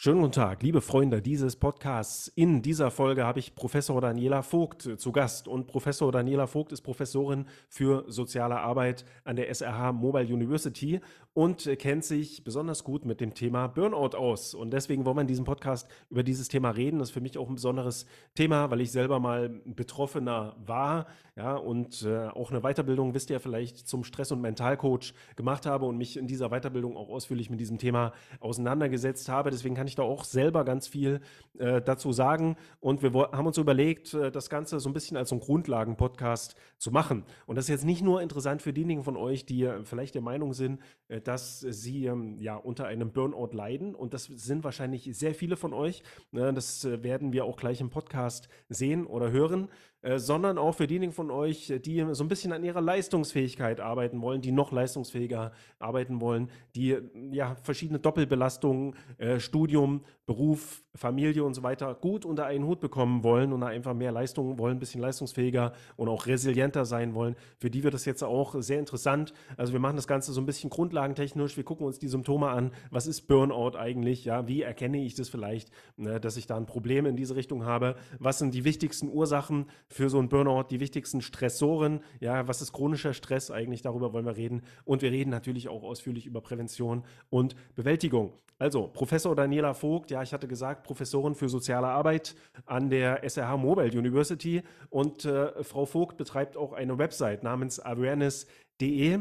[0.00, 2.28] Schönen guten Tag, liebe Freunde dieses Podcasts.
[2.36, 5.48] In dieser Folge habe ich Professor Daniela Vogt äh, zu Gast.
[5.48, 11.00] Und Professor Daniela Vogt ist Professorin für soziale Arbeit an der SRH Mobile University
[11.38, 14.54] und kennt sich besonders gut mit dem Thema Burnout aus.
[14.54, 16.98] Und deswegen wollen wir in diesem Podcast über dieses Thema reden.
[16.98, 21.06] Das ist für mich auch ein besonderes Thema, weil ich selber mal Betroffener war
[21.36, 25.86] ja, und äh, auch eine Weiterbildung, wisst ihr vielleicht, zum Stress- und Mentalcoach gemacht habe
[25.86, 29.52] und mich in dieser Weiterbildung auch ausführlich mit diesem Thema auseinandergesetzt habe.
[29.52, 31.20] Deswegen kann ich da auch selber ganz viel
[31.60, 32.56] äh, dazu sagen.
[32.80, 36.56] Und wir haben uns überlegt, äh, das Ganze so ein bisschen als so einen Grundlagen-Podcast
[36.78, 37.22] zu machen.
[37.46, 40.22] Und das ist jetzt nicht nur interessant für diejenigen von euch, die äh, vielleicht der
[40.22, 43.94] Meinung sind, äh, dass sie ähm, ja unter einem Burnout leiden.
[43.94, 46.02] Und das sind wahrscheinlich sehr viele von euch.
[46.32, 46.54] Ne?
[46.54, 49.68] das äh, werden wir auch gleich im Podcast sehen oder hören.
[50.00, 54.22] Äh, sondern auch für diejenigen von euch, die so ein bisschen an ihrer Leistungsfähigkeit arbeiten
[54.22, 56.96] wollen, die noch leistungsfähiger arbeiten wollen, die
[57.32, 63.24] ja verschiedene Doppelbelastungen, äh, Studium, Beruf, Familie und so weiter gut unter einen Hut bekommen
[63.24, 67.34] wollen und einfach mehr Leistung wollen, ein bisschen leistungsfähiger und auch resilienter sein wollen.
[67.58, 69.32] Für die wird das jetzt auch sehr interessant.
[69.56, 71.56] Also wir machen das Ganze so ein bisschen grundlagentechnisch.
[71.56, 72.72] Wir gucken uns die Symptome an.
[72.90, 74.24] Was ist Burnout eigentlich?
[74.24, 77.64] Ja, wie erkenne ich das vielleicht, ne, dass ich da ein Problem in diese Richtung
[77.64, 77.96] habe?
[78.18, 80.64] Was sind die wichtigsten Ursachen für so ein Burnout?
[80.70, 82.00] Die wichtigsten Stressoren?
[82.20, 83.82] Ja, was ist chronischer Stress eigentlich?
[83.82, 84.62] Darüber wollen wir reden.
[84.84, 88.32] Und wir reden natürlich auch ausführlich über Prävention und Bewältigung.
[88.60, 92.34] Also, Professor Daniela Vogt, ja, ich hatte gesagt, Professorin für soziale Arbeit
[92.66, 99.20] an der SRH Mobile University und äh, Frau Vogt betreibt auch eine Website namens awareness.de.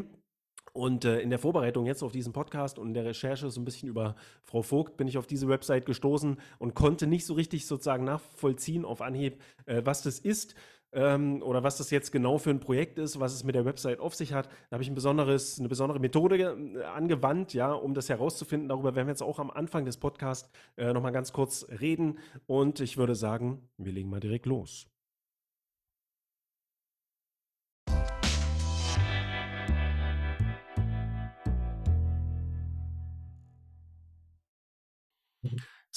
[0.77, 3.65] Und äh, in der Vorbereitung jetzt auf diesen Podcast und in der Recherche so ein
[3.65, 7.65] bisschen über Frau Vogt bin ich auf diese Website gestoßen und konnte nicht so richtig
[7.65, 10.53] sozusagen nachvollziehen auf Anhieb, äh, was das ist
[10.93, 13.99] ähm, oder was das jetzt genau für ein Projekt ist, was es mit der Website
[13.99, 14.49] auf sich hat.
[14.69, 18.69] Da habe ich ein besonderes, eine besondere Methode äh, angewandt, ja, um das herauszufinden.
[18.69, 22.19] Darüber werden wir jetzt auch am Anfang des Podcasts äh, nochmal ganz kurz reden.
[22.45, 24.85] Und ich würde sagen, wir legen mal direkt los.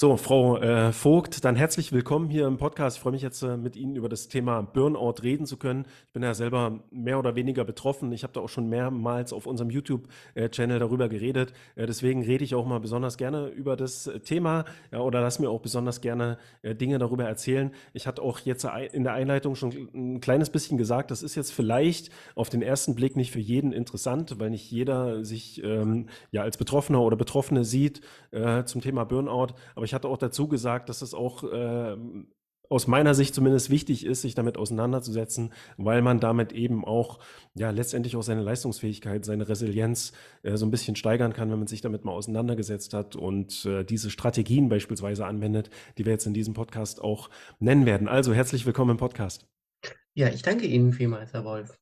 [0.01, 2.97] So, Frau äh, Vogt, dann herzlich willkommen hier im Podcast.
[2.97, 5.85] Ich freue mich jetzt äh, mit Ihnen über das Thema Burnout reden zu können.
[6.07, 8.11] Ich bin ja selber mehr oder weniger betroffen.
[8.11, 11.53] Ich habe da auch schon mehrmals auf unserem YouTube-Channel darüber geredet.
[11.75, 15.51] Äh, deswegen rede ich auch mal besonders gerne über das Thema ja, oder lass mir
[15.51, 17.69] auch besonders gerne äh, Dinge darüber erzählen.
[17.93, 21.53] Ich hatte auch jetzt in der Einleitung schon ein kleines bisschen gesagt, das ist jetzt
[21.53, 26.41] vielleicht auf den ersten Blick nicht für jeden interessant, weil nicht jeder sich ähm, ja
[26.41, 28.01] als Betroffener oder Betroffene sieht
[28.31, 29.53] äh, zum Thema Burnout.
[29.75, 31.97] Aber ich ich hatte auch dazu gesagt, dass es auch äh,
[32.69, 37.19] aus meiner Sicht zumindest wichtig ist, sich damit auseinanderzusetzen, weil man damit eben auch
[37.55, 40.13] ja letztendlich auch seine Leistungsfähigkeit, seine Resilienz
[40.43, 43.83] äh, so ein bisschen steigern kann, wenn man sich damit mal auseinandergesetzt hat und äh,
[43.83, 47.29] diese Strategien beispielsweise anwendet, die wir jetzt in diesem Podcast auch
[47.59, 48.07] nennen werden.
[48.07, 49.45] Also herzlich willkommen im Podcast.
[50.13, 51.80] Ja, ich danke Ihnen vielmals, Herr Wolf.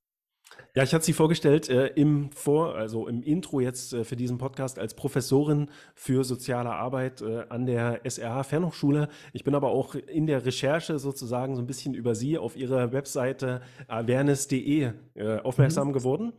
[0.79, 4.37] Ja, ich hatte sie vorgestellt äh, im Vor, also im Intro jetzt äh, für diesen
[4.37, 9.09] Podcast als Professorin für soziale Arbeit äh, an der SRH Fernhochschule.
[9.33, 12.93] Ich bin aber auch in der Recherche sozusagen so ein bisschen über sie auf ihrer
[12.93, 15.93] Webseite awareness.de äh, aufmerksam mhm.
[15.93, 16.31] geworden.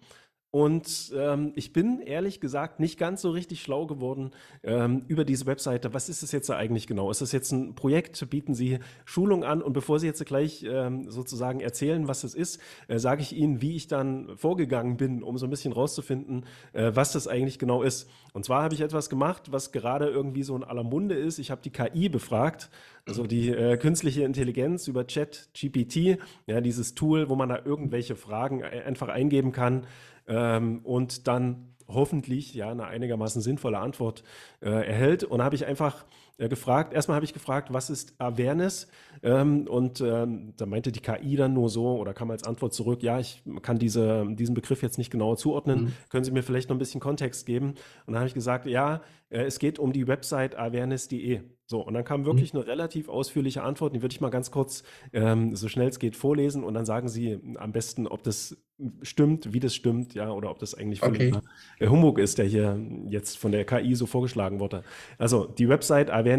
[0.53, 4.33] Und ähm, ich bin ehrlich gesagt nicht ganz so richtig schlau geworden
[4.65, 5.95] ähm, über diese Webseite.
[5.95, 7.09] Was ist es jetzt eigentlich genau?
[7.09, 8.29] Ist das jetzt ein Projekt?
[8.31, 9.63] Bieten Sie Schulung an?
[9.63, 13.63] Und bevor Sie jetzt gleich ähm, sozusagen erzählen, was es ist, äh, sage ich Ihnen,
[13.63, 17.85] wie ich dann vorgegangen bin, um so ein bisschen rauszufinden, äh, was das eigentlich genau
[17.85, 18.11] ist.
[18.33, 21.39] Und zwar habe ich etwas gemacht, was gerade irgendwie so in aller Munde ist.
[21.39, 22.71] Ich habe die KI befragt,
[23.07, 28.17] also die äh, künstliche Intelligenz über Chat GPT, ja, dieses Tool, wo man da irgendwelche
[28.17, 29.87] Fragen äh, einfach eingeben kann
[30.31, 34.23] ähm, und dann hoffentlich ja eine einigermaßen sinnvolle Antwort
[34.61, 35.25] äh, erhält.
[35.25, 36.07] Und da habe ich einfach
[36.49, 38.89] gefragt, erstmal habe ich gefragt, was ist Awareness?
[39.23, 43.03] Ähm, und ähm, da meinte die KI dann nur so oder kam als Antwort zurück,
[43.03, 45.85] ja, ich kann diese, diesen Begriff jetzt nicht genauer zuordnen.
[45.85, 45.93] Mhm.
[46.09, 47.75] Können Sie mir vielleicht noch ein bisschen Kontext geben?
[48.07, 51.41] Und dann habe ich gesagt, ja, äh, es geht um die Website awareness.de.
[51.67, 52.61] So, und dann kam wirklich mhm.
[52.61, 53.95] eine relativ ausführliche Antwort.
[53.95, 54.83] Die würde ich mal ganz kurz,
[55.13, 58.57] ähm, so schnell es geht, vorlesen und dann sagen Sie am besten, ob das
[59.03, 61.33] stimmt, wie das stimmt, ja, oder ob das eigentlich okay.
[61.79, 64.83] äh, Humbug ist, der hier jetzt von der KI so vorgeschlagen wurde.
[65.19, 66.30] Also die Website awareness.de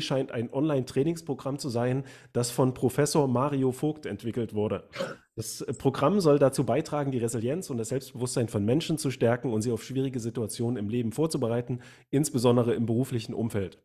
[0.00, 4.88] scheint ein Online-Trainingsprogramm zu sein, das von Professor Mario Vogt entwickelt wurde.
[5.38, 9.60] Das Programm soll dazu beitragen, die Resilienz und das Selbstbewusstsein von Menschen zu stärken und
[9.60, 13.78] sie auf schwierige Situationen im Leben vorzubereiten, insbesondere im beruflichen Umfeld.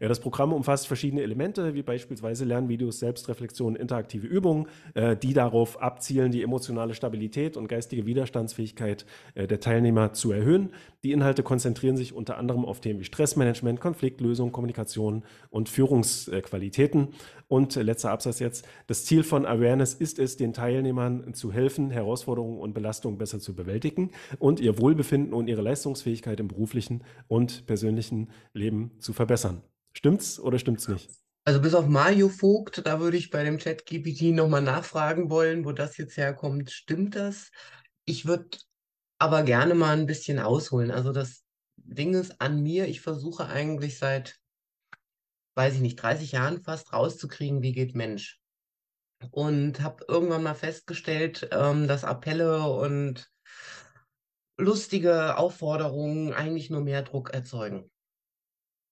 [0.00, 5.78] Ja, das Programm umfasst verschiedene Elemente, wie beispielsweise Lernvideos, Selbstreflexion, interaktive Übungen, äh, die darauf
[5.82, 9.04] abzielen, die emotionale Stabilität und geistige Widerstandsfähigkeit
[9.34, 10.70] äh, der Teilnehmer zu erhöhen.
[11.02, 17.08] Die Inhalte konzentrieren sich unter anderem auf Themen wie Stressmanagement, Konfliktlösung, Kommunikation und Führungsqualitäten.
[17.54, 18.66] Und letzter Absatz jetzt.
[18.88, 23.54] Das Ziel von Awareness ist es, den Teilnehmern zu helfen, Herausforderungen und Belastungen besser zu
[23.54, 24.10] bewältigen
[24.40, 29.62] und ihr Wohlbefinden und ihre Leistungsfähigkeit im beruflichen und persönlichen Leben zu verbessern.
[29.92, 31.08] Stimmt's oder stimmt's nicht?
[31.44, 35.64] Also bis auf Mario Vogt, da würde ich bei dem Chat GPT nochmal nachfragen wollen,
[35.64, 36.72] wo das jetzt herkommt.
[36.72, 37.52] Stimmt das?
[38.04, 38.48] Ich würde
[39.20, 40.90] aber gerne mal ein bisschen ausholen.
[40.90, 41.44] Also das
[41.76, 44.40] Ding ist an mir, ich versuche eigentlich seit
[45.54, 48.40] weiß ich nicht, 30 Jahren fast rauszukriegen, wie geht Mensch.
[49.30, 53.30] Und habe irgendwann mal festgestellt, ähm, dass Appelle und
[54.58, 57.90] lustige Aufforderungen eigentlich nur mehr Druck erzeugen.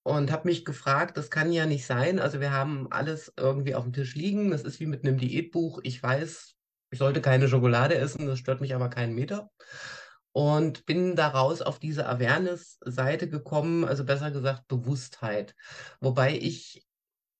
[0.04, 2.18] Und habe mich gefragt, das kann ja nicht sein.
[2.18, 4.50] Also wir haben alles irgendwie auf dem Tisch liegen.
[4.50, 5.80] Das ist wie mit einem Diätbuch.
[5.84, 6.56] Ich weiß,
[6.90, 9.50] ich sollte keine Schokolade essen, das stört mich aber keinen Meter
[10.32, 15.54] und bin daraus auf diese Awareness-Seite gekommen, also besser gesagt Bewusstheit.
[16.00, 16.86] Wobei ich,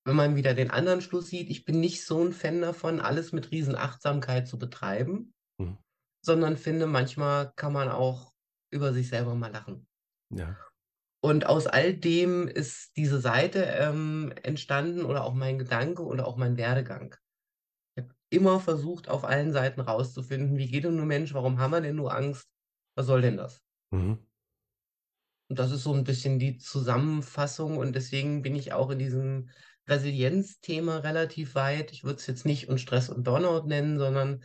[0.05, 3.33] wenn man wieder den anderen Schluss sieht, ich bin nicht so ein Fan davon, alles
[3.33, 5.79] mit Riesenachtsamkeit zu betreiben, mhm.
[6.25, 8.33] sondern finde, manchmal kann man auch
[8.71, 9.87] über sich selber mal lachen.
[10.31, 10.57] Ja.
[11.25, 16.37] Und aus all dem ist diese Seite ähm, entstanden oder auch mein Gedanke oder auch
[16.37, 17.15] mein Werdegang.
[17.95, 21.71] Ich habe immer versucht, auf allen Seiten rauszufinden, wie geht denn nur Mensch, warum haben
[21.71, 22.52] wir denn nur Angst?
[22.95, 23.63] Was soll denn das?
[23.91, 24.19] Mhm.
[25.49, 29.51] Und das ist so ein bisschen die Zusammenfassung und deswegen bin ich auch in diesem
[29.87, 31.93] Resilienzthema relativ weit.
[31.93, 34.45] Ich würde es jetzt nicht und Stress und Burnout nennen, sondern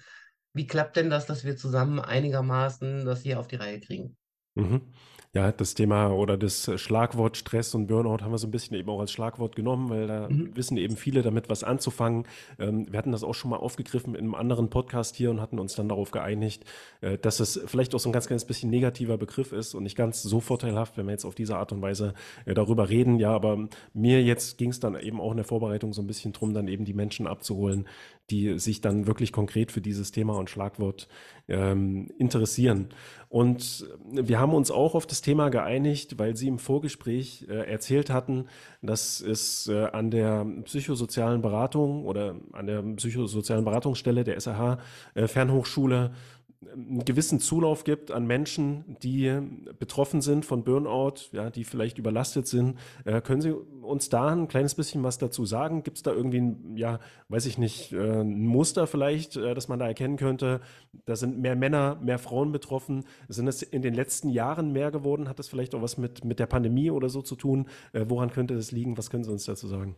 [0.54, 4.18] wie klappt denn das, dass wir zusammen einigermaßen das hier auf die Reihe kriegen?
[4.56, 4.92] Mhm.
[5.34, 8.90] Ja, das Thema oder das Schlagwort Stress und Burnout haben wir so ein bisschen eben
[8.90, 10.56] auch als Schlagwort genommen, weil da mhm.
[10.56, 12.26] wissen eben viele damit was anzufangen.
[12.58, 15.60] Ähm, wir hatten das auch schon mal aufgegriffen in einem anderen Podcast hier und hatten
[15.60, 16.64] uns dann darauf geeinigt,
[17.02, 19.98] äh, dass es vielleicht auch so ein ganz kleines bisschen negativer Begriff ist und nicht
[19.98, 22.14] ganz so vorteilhaft, wenn wir jetzt auf diese Art und Weise
[22.46, 23.20] äh, darüber reden.
[23.20, 26.32] Ja, aber mir jetzt ging es dann eben auch in der Vorbereitung so ein bisschen
[26.32, 27.86] drum, dann eben die Menschen abzuholen,
[28.30, 31.08] die sich dann wirklich konkret für dieses Thema und Schlagwort
[31.48, 32.90] ähm, interessieren.
[33.30, 38.10] Und wir haben uns auch auf das Thema geeinigt, weil Sie im Vorgespräch äh, erzählt
[38.10, 38.46] hatten,
[38.82, 44.80] dass es äh, an der psychosozialen Beratung oder an der psychosozialen Beratungsstelle der SRH
[45.14, 46.12] äh, Fernhochschule
[46.72, 49.40] einen gewissen Zulauf gibt an Menschen, die
[49.80, 52.78] betroffen sind von Burnout, ja, die vielleicht überlastet sind.
[53.06, 55.84] Äh, können Sie uns da ein kleines bisschen was dazu sagen?
[55.84, 57.00] Gibt es da irgendwie ein, ja,
[57.30, 60.62] weiß ich nicht, äh, ein Muster vielleicht, äh, das man da erkennen könnte?
[61.06, 63.06] Da sind mehr Männer, mehr Frauen betroffen.
[63.28, 65.30] Sind es in den letzten Jahren mehr geworden?
[65.30, 67.68] Hat das vielleicht auch was mit, mit der Pandemie oder so zu tun?
[67.94, 68.98] Äh, woran könnte das liegen?
[68.98, 69.96] Was können Sie uns dazu sagen?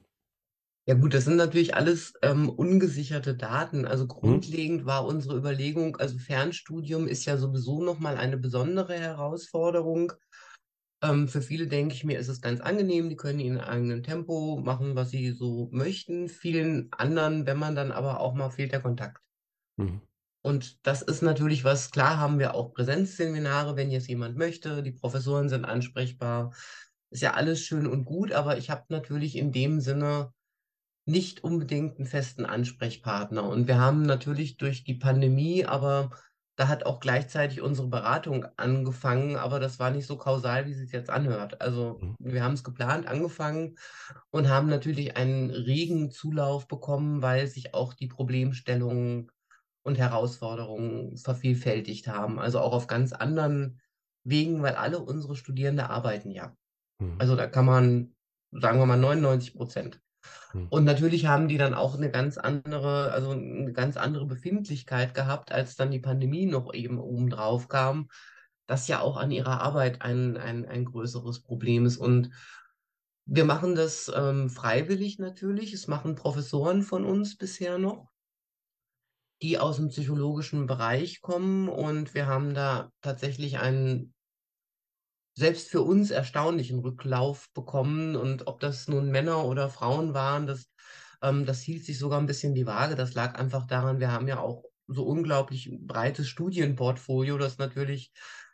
[0.89, 3.85] Ja gut, das sind natürlich alles ähm, ungesicherte Daten.
[3.85, 4.07] Also mhm.
[4.07, 10.13] grundlegend war unsere Überlegung, also Fernstudium ist ja sowieso nochmal eine besondere Herausforderung.
[11.03, 14.63] Ähm, für viele denke ich mir, ist es ganz angenehm, die können in eigenem Tempo
[14.65, 16.27] machen, was sie so möchten.
[16.27, 19.21] Vielen anderen, wenn man dann aber auch mal fehlt der Kontakt.
[19.77, 20.01] Mhm.
[20.41, 24.93] Und das ist natürlich was, klar haben wir auch Präsenzseminare, wenn jetzt jemand möchte, die
[24.93, 26.51] Professoren sind ansprechbar.
[27.11, 30.33] Ist ja alles schön und gut, aber ich habe natürlich in dem Sinne
[31.09, 33.43] nicht unbedingt einen festen Ansprechpartner.
[33.43, 36.11] Und wir haben natürlich durch die Pandemie, aber
[36.55, 40.77] da hat auch gleichzeitig unsere Beratung angefangen, aber das war nicht so kausal, wie es
[40.77, 41.61] sich jetzt anhört.
[41.61, 42.15] Also mhm.
[42.19, 43.77] wir haben es geplant, angefangen
[44.29, 49.31] und haben natürlich einen regen Zulauf bekommen, weil sich auch die Problemstellungen
[49.83, 52.39] und Herausforderungen vervielfältigt haben.
[52.39, 53.79] Also auch auf ganz anderen
[54.25, 56.55] Wegen, weil alle unsere Studierende arbeiten ja.
[56.99, 57.15] Mhm.
[57.19, 58.15] Also da kann man,
[58.51, 60.01] sagen wir mal, 99 Prozent.
[60.51, 60.67] Hm.
[60.69, 65.51] Und natürlich haben die dann auch eine ganz andere, also eine ganz andere Befindlichkeit gehabt,
[65.51, 68.09] als dann die Pandemie noch eben oben drauf kam,
[68.67, 71.97] das ja auch an ihrer Arbeit ein, ein, ein größeres Problem ist.
[71.97, 72.31] Und
[73.25, 75.73] wir machen das ähm, freiwillig natürlich.
[75.73, 78.11] Es machen Professoren von uns bisher noch,
[79.41, 81.69] die aus dem psychologischen Bereich kommen.
[81.69, 84.13] Und wir haben da tatsächlich einen
[85.39, 88.15] selbst für uns erstaunlichen Rücklauf bekommen.
[88.15, 90.69] Und ob das nun Männer oder Frauen waren, das,
[91.21, 92.95] ähm, das hielt sich sogar ein bisschen die Waage.
[92.95, 98.11] Das lag einfach daran, wir haben ja auch so unglaublich breites Studienportfolio, das natürlich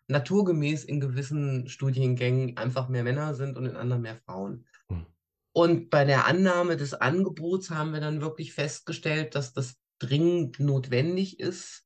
[0.07, 4.67] naturgemäß in gewissen Studiengängen einfach mehr Männer sind und in anderen mehr Frauen.
[4.89, 5.05] Hm.
[5.53, 11.39] Und bei der Annahme des Angebots haben wir dann wirklich festgestellt, dass das dringend notwendig
[11.39, 11.84] ist,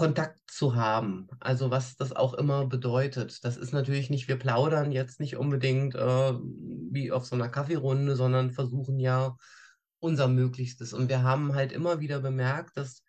[0.00, 1.28] Kontakt zu haben.
[1.40, 3.44] Also was das auch immer bedeutet.
[3.44, 6.32] Das ist natürlich nicht, wir plaudern jetzt nicht unbedingt äh,
[6.90, 9.36] wie auf so einer Kaffeerunde, sondern versuchen ja
[9.98, 10.94] unser Möglichstes.
[10.94, 13.04] Und wir haben halt immer wieder bemerkt, dass,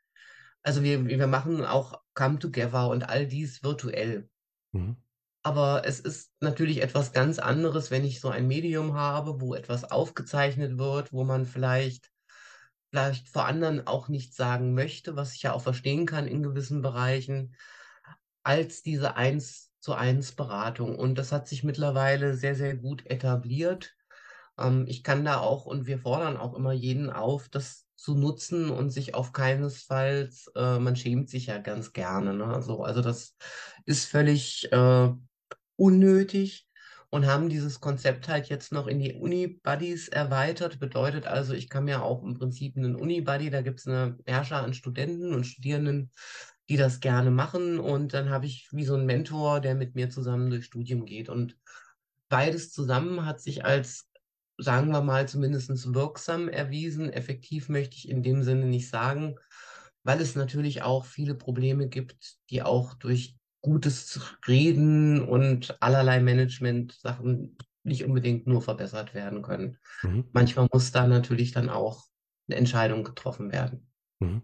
[0.64, 4.28] also wir, wir machen auch Come Together und all dies virtuell.
[4.74, 4.98] Mhm.
[5.44, 9.90] Aber es ist natürlich etwas ganz anderes, wenn ich so ein Medium habe, wo etwas
[9.90, 12.11] aufgezeichnet wird, wo man vielleicht
[12.92, 16.82] vielleicht vor anderen auch nicht sagen möchte, was ich ja auch verstehen kann in gewissen
[16.82, 17.56] Bereichen,
[18.44, 21.00] als diese eins zu eins Beratung.
[21.00, 23.96] Und das hat sich mittlerweile sehr, sehr gut etabliert.
[24.60, 28.70] Ähm, ich kann da auch und wir fordern auch immer jeden auf, das zu nutzen
[28.70, 32.34] und sich auf keinesfalls, äh, man schämt sich ja ganz gerne.
[32.34, 32.46] Ne?
[32.46, 33.36] Also, also das
[33.86, 35.10] ist völlig äh,
[35.78, 36.68] unnötig
[37.12, 40.80] und haben dieses Konzept halt jetzt noch in die Uni-Buddies erweitert.
[40.80, 44.64] Bedeutet also, ich kann mir auch im Prinzip einen Uni-Buddy, da gibt es eine Herrscher
[44.64, 46.10] an Studenten und Studierenden,
[46.70, 47.80] die das gerne machen.
[47.80, 51.28] Und dann habe ich wie so einen Mentor, der mit mir zusammen durchs Studium geht.
[51.28, 51.58] Und
[52.30, 54.10] beides zusammen hat sich als,
[54.58, 57.12] sagen wir mal, zumindest wirksam erwiesen.
[57.12, 59.36] Effektiv möchte ich in dem Sinne nicht sagen,
[60.04, 67.58] weil es natürlich auch viele Probleme gibt, die auch durch gutes Reden und allerlei Management-Sachen
[67.84, 69.78] nicht unbedingt nur verbessert werden können.
[70.04, 70.26] Mhm.
[70.32, 72.06] Manchmal muss da natürlich dann auch
[72.48, 73.88] eine Entscheidung getroffen werden.
[74.20, 74.42] Mhm.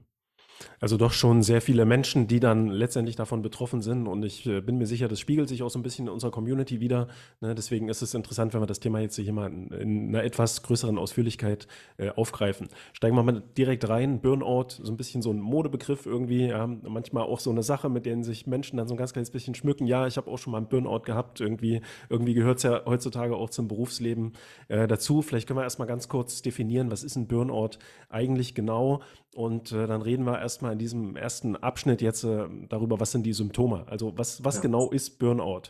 [0.80, 4.08] Also doch schon sehr viele Menschen, die dann letztendlich davon betroffen sind.
[4.08, 6.32] Und ich äh, bin mir sicher, das spiegelt sich auch so ein bisschen in unserer
[6.32, 7.08] Community wieder.
[7.42, 7.56] Ne?
[7.56, 10.64] Deswegen ist es interessant, wenn wir das Thema jetzt hier mal in, in einer etwas
[10.64, 12.68] größeren Ausführlichkeit äh, aufgreifen.
[12.94, 14.22] Steigen wir mal direkt rein.
[14.22, 16.48] Burnout, so ein bisschen so ein Modebegriff irgendwie.
[16.48, 16.68] Ja?
[16.68, 19.56] Manchmal auch so eine Sache, mit denen sich Menschen dann so ein ganz kleines bisschen
[19.56, 19.88] schmücken.
[19.88, 21.42] Ja, ich habe auch schon mal einen Burnout gehabt.
[21.42, 24.34] Irgendwie, irgendwie gehört es ja heutzutage auch zum Berufsleben
[24.68, 25.22] äh, dazu.
[25.22, 27.78] Vielleicht können wir erstmal ganz kurz definieren, was ist ein Burnout
[28.10, 29.02] eigentlich genau?
[29.38, 33.22] Und äh, dann reden wir erstmal in diesem ersten Abschnitt jetzt äh, darüber, was sind
[33.22, 33.86] die Symptome?
[33.88, 34.62] Also was, was ja.
[34.62, 35.70] genau ist Burnout?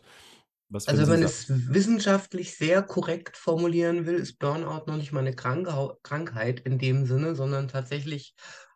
[0.69, 5.19] Was also wenn man es wissenschaftlich sehr korrekt formulieren will, ist Burnout noch nicht mal
[5.19, 8.36] eine Kranke Krankheit in dem Sinne, sondern tatsächlich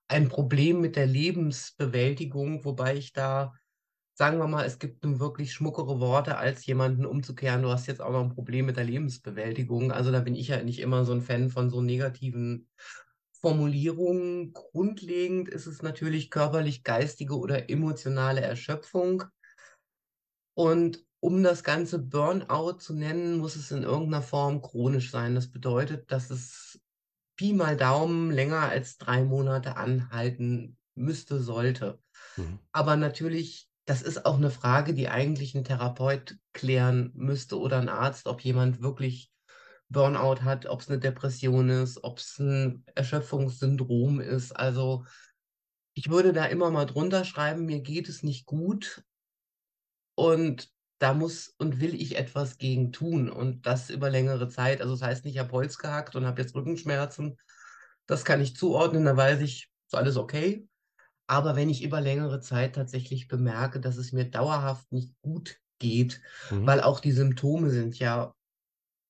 [0.10, 3.53] ein Problem mit der Lebensbewältigung, wobei ich da,
[4.13, 8.01] sagen wir mal, es gibt nun wirklich schmuckere Worte, als jemanden umzukehren, du hast jetzt
[8.01, 9.93] auch noch ein Problem mit der Lebensbewältigung.
[9.93, 12.67] Also da bin ich ja nicht immer so ein Fan von so negativen
[13.41, 14.53] Formulierung.
[14.53, 19.24] Grundlegend ist es natürlich körperlich, geistige oder emotionale Erschöpfung.
[20.53, 25.36] Und um das Ganze Burnout zu nennen, muss es in irgendeiner Form chronisch sein.
[25.36, 26.79] Das bedeutet, dass es
[27.36, 32.00] Pi mal Daumen länger als drei Monate anhalten müsste, sollte.
[32.38, 32.60] Mhm.
[32.71, 37.89] Aber natürlich, das ist auch eine Frage, die eigentlich ein Therapeut klären müsste oder ein
[37.89, 39.31] Arzt, ob jemand wirklich
[39.91, 44.53] Burnout hat, ob es eine Depression ist, ob es ein Erschöpfungssyndrom ist.
[44.53, 45.05] Also
[45.93, 49.03] ich würde da immer mal drunter schreiben, mir geht es nicht gut
[50.15, 54.81] und da muss und will ich etwas gegen tun und das über längere Zeit.
[54.81, 57.38] Also das heißt nicht, ich habe Holz gehackt und habe jetzt Rückenschmerzen.
[58.05, 60.67] Das kann ich zuordnen, da weiß ich, ist alles okay.
[61.27, 66.21] Aber wenn ich über längere Zeit tatsächlich bemerke, dass es mir dauerhaft nicht gut geht,
[66.51, 66.67] mhm.
[66.67, 68.33] weil auch die Symptome sind ja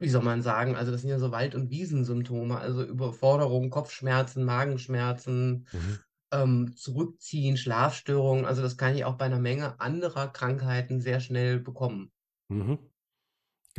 [0.02, 4.44] wie soll man sagen, also das sind ja so Wald- und Wiesensymptome, also Überforderung, Kopfschmerzen,
[4.44, 6.00] Magenschmerzen, mhm.
[6.32, 8.46] ähm, Zurückziehen, Schlafstörungen.
[8.46, 12.12] Also das kann ich auch bei einer Menge anderer Krankheiten sehr schnell bekommen.
[12.50, 12.91] Mhm.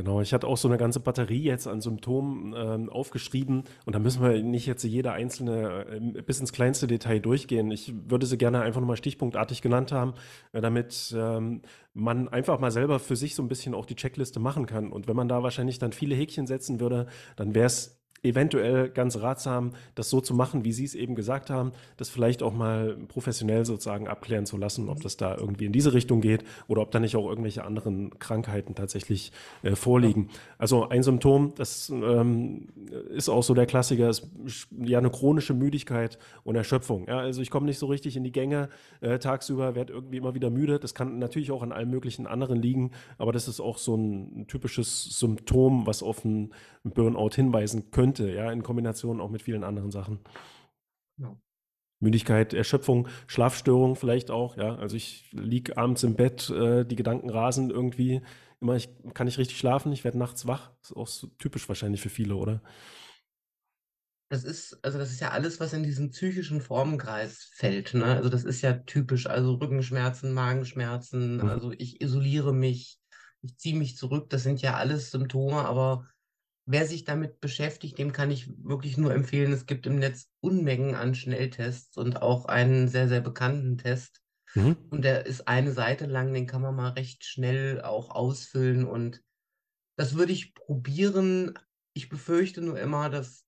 [0.02, 4.00] Genau, ich hatte auch so eine ganze Batterie jetzt an Symptomen ähm, aufgeschrieben und da
[4.00, 7.71] müssen wir nicht jetzt jede einzelne äh, bis ins kleinste Detail durchgehen.
[7.71, 10.14] Ich würde sie gerne einfach nochmal stichpunktartig genannt haben,
[10.50, 11.62] äh, damit ähm,
[11.94, 14.90] man einfach mal selber für sich so ein bisschen auch die Checkliste machen kann.
[14.90, 17.06] Und wenn man da wahrscheinlich dann viele Häkchen setzen würde,
[17.37, 21.50] dann wäre es eventuell ganz ratsam, das so zu machen, wie Sie es eben gesagt
[21.50, 25.73] haben, das vielleicht auch mal professionell sozusagen abklären zu lassen, ob das da irgendwie in
[25.73, 30.29] diese Richtung geht oder ob da nicht auch irgendwelche anderen Krankheiten tatsächlich äh, vorliegen.
[30.57, 32.69] Also ein Symptom, das ähm,
[33.11, 34.29] ist auch so der Klassiker, ist
[34.79, 37.09] ja eine chronische Müdigkeit und Erschöpfung.
[37.09, 38.69] Ja, also ich komme nicht so richtig in die Gänge
[39.00, 40.79] äh, tagsüber, werde irgendwie immer wieder müde.
[40.79, 44.47] Das kann natürlich auch an allen möglichen anderen liegen, aber das ist auch so ein
[44.47, 46.52] typisches Symptom, was auf einen
[46.85, 50.21] Burnout hinweisen könnte könnte, ja, in Kombination auch mit vielen anderen Sachen.
[51.19, 51.37] Ja.
[52.00, 54.76] Müdigkeit, Erschöpfung, Schlafstörung vielleicht auch, ja.
[54.76, 58.23] Also ich liege abends im Bett, äh, die Gedanken rasen irgendwie.
[58.61, 60.73] Immer, ich kann nicht richtig schlafen, ich werde nachts wach.
[60.81, 62.61] Das ist auch so typisch wahrscheinlich für viele, oder?
[64.31, 67.95] Das ist, also das ist ja alles, was in diesen psychischen Formenkreis fällt.
[67.95, 68.04] Ne?
[68.04, 71.49] Also das ist ja typisch, also Rückenschmerzen, Magenschmerzen, mhm.
[71.49, 72.99] also ich isoliere mich,
[73.42, 76.09] ich ziehe mich zurück, das sind ja alles Symptome, aber
[76.66, 80.95] wer sich damit beschäftigt, dem kann ich wirklich nur empfehlen, es gibt im Netz Unmengen
[80.95, 84.21] an Schnelltests und auch einen sehr, sehr bekannten Test.
[84.54, 84.76] Mhm.
[84.90, 89.23] Und der ist eine Seite lang, den kann man mal recht schnell auch ausfüllen und
[89.97, 91.59] das würde ich probieren.
[91.95, 93.45] Ich befürchte nur immer, dass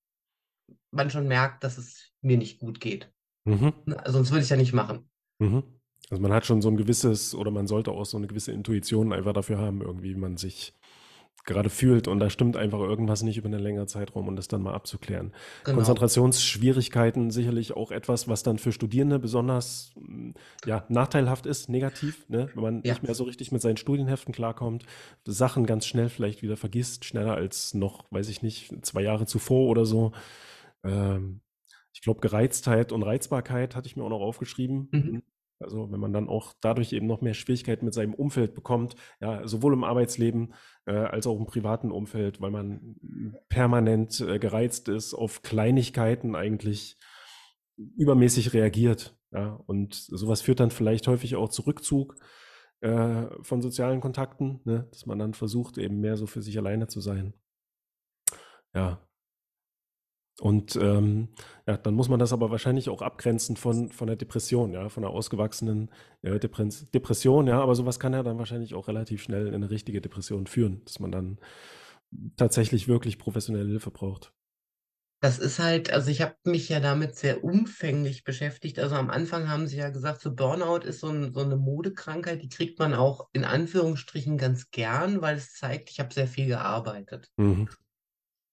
[0.91, 3.13] man schon merkt, dass es mir nicht gut geht.
[3.45, 3.73] Mhm.
[3.87, 5.09] Ne, Sonst würde ich es ja nicht machen.
[5.39, 5.63] Mhm.
[6.11, 9.13] Also man hat schon so ein gewisses, oder man sollte auch so eine gewisse Intuition
[9.13, 10.75] einfach dafür haben, irgendwie, wie man sich
[11.45, 14.63] gerade fühlt und da stimmt einfach irgendwas nicht über einen längeren Zeitraum und das dann
[14.63, 15.33] mal abzuklären.
[15.65, 15.77] Genau.
[15.77, 20.31] Konzentrationsschwierigkeiten sicherlich auch etwas, was dann für Studierende besonders mm,
[20.65, 22.49] ja, nachteilhaft ist, negativ, ne?
[22.55, 22.93] wenn man Ja.
[22.93, 24.85] nicht mehr so richtig mit seinen Studienheften klarkommt,
[25.27, 29.69] Sachen ganz schnell vielleicht wieder vergisst, schneller als noch, weiß ich nicht, zwei Jahre zuvor
[29.69, 30.13] oder so.
[30.83, 31.41] Ähm,
[31.93, 34.89] ich glaube, Gereiztheit und Reizbarkeit hatte ich mir auch noch aufgeschrieben.
[34.91, 35.23] Mhm.
[35.61, 39.47] Also wenn man dann auch dadurch eben noch mehr Schwierigkeiten mit seinem Umfeld bekommt, ja,
[39.47, 40.55] sowohl im Arbeitsleben
[40.87, 42.97] äh, als auch im privaten Umfeld, weil man
[43.49, 46.99] permanent äh, gereizt ist, auf Kleinigkeiten eigentlich
[47.77, 49.17] übermäßig reagiert.
[49.33, 52.15] Ja, und sowas führt dann vielleicht häufig auch zu Rückzug
[52.81, 56.87] äh, von sozialen Kontakten, ne, dass man dann versucht, eben mehr so für sich alleine
[56.87, 57.35] zu sein.
[58.75, 59.01] Ja,
[60.41, 61.29] und ähm,
[61.67, 65.05] ja, dann muss man das aber wahrscheinlich auch abgrenzen von, von der Depression, ja, von
[65.05, 65.91] einer ausgewachsenen
[66.23, 69.71] äh, Depres Depression, ja, aber sowas kann ja dann wahrscheinlich auch relativ schnell in eine
[69.71, 71.39] richtige Depression führen, dass man dann
[72.37, 74.33] tatsächlich wirklich professionelle Hilfe braucht.
[75.21, 78.79] Das ist halt, also ich habe mich ja damit sehr umfänglich beschäftigt.
[78.79, 82.43] Also am Anfang haben sie ja gesagt, so Burnout ist so, ein, so eine Modekrankheit,
[82.43, 86.49] die kriegt man auch in Anführungsstrichen ganz gern, weil es zeigt, ich habe sehr viel
[86.49, 87.31] gearbeitet.
[87.39, 87.69] Mhm.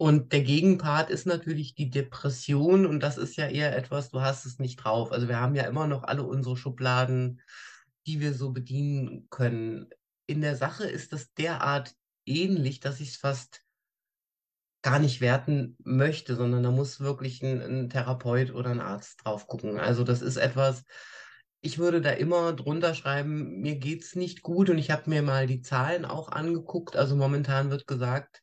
[0.02, 4.48] Und der Gegenpart ist natürlich die Depression und das ist ja eher etwas, du hast
[4.48, 5.12] es nicht drauf.
[5.12, 7.40] Also wir haben ja immer noch alle unsere Schubladen,
[8.08, 9.92] die wir so bedienen können.
[10.26, 11.94] In der Sache ist das derart
[12.26, 13.62] ähnlich, dass ich es fast
[14.82, 19.46] gar nicht werten möchte, sondern da muss wirklich ein, ein Therapeut oder ein Arzt drauf
[19.46, 19.78] gucken.
[19.78, 20.84] Also das ist etwas,
[21.62, 25.46] ich würde da immer drunter schreiben, mir geht's nicht gut und ich habe mir mal
[25.46, 26.96] die Zahlen auch angeguckt.
[26.96, 28.42] Also momentan wird gesagt,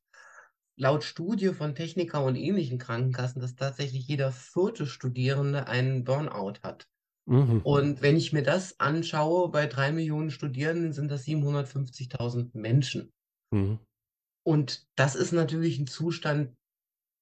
[0.79, 6.89] laut Studie von Techniker und ähnlichen Krankenkassen, dass tatsächlich jeder vierte Studierende einen Burnout hat.
[7.27, 7.61] Mhm.
[7.63, 13.13] Und wenn ich mir das anschaue, bei drei Millionen Studierenden sind das 750.000 Menschen.
[13.51, 13.81] Mhm.
[14.47, 16.55] Und das ist natürlich ein Zustand,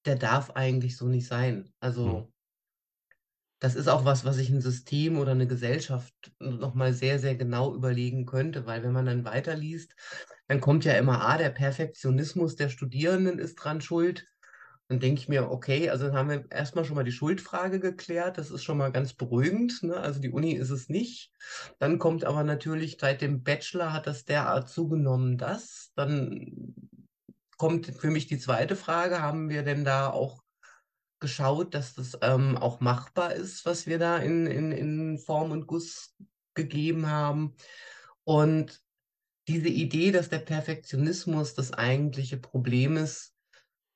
[0.04, 1.56] der darf eigentlich so nicht sein.
[1.56, 1.72] Mhm.
[1.80, 2.32] Also
[3.58, 7.74] das ist auch was, was sich ein System oder eine Gesellschaft nochmal sehr, sehr genau
[7.74, 9.96] überlegen könnte, weil wenn man dann weiterliest,
[10.48, 14.26] dann kommt ja immer, ah, der Perfektionismus der Studierenden ist dran schuld.
[14.88, 18.38] Dann denke ich mir, okay, also haben wir erstmal schon mal die Schuldfrage geklärt.
[18.38, 19.82] Das ist schon mal ganz beruhigend.
[19.82, 19.96] Ne?
[19.96, 21.32] Also die Uni ist es nicht.
[21.80, 26.74] Dann kommt aber natürlich seit dem Bachelor hat das derart zugenommen, dass dann
[27.56, 30.42] kommt für mich die zweite Frage, haben wir denn da auch
[31.18, 35.66] geschaut, dass das ähm, auch machbar ist, was wir da in, in, in Form und
[35.66, 36.14] Guss
[36.54, 37.56] gegeben haben.
[38.24, 38.80] Und
[39.48, 43.34] diese Idee, dass der Perfektionismus das eigentliche Problem ist,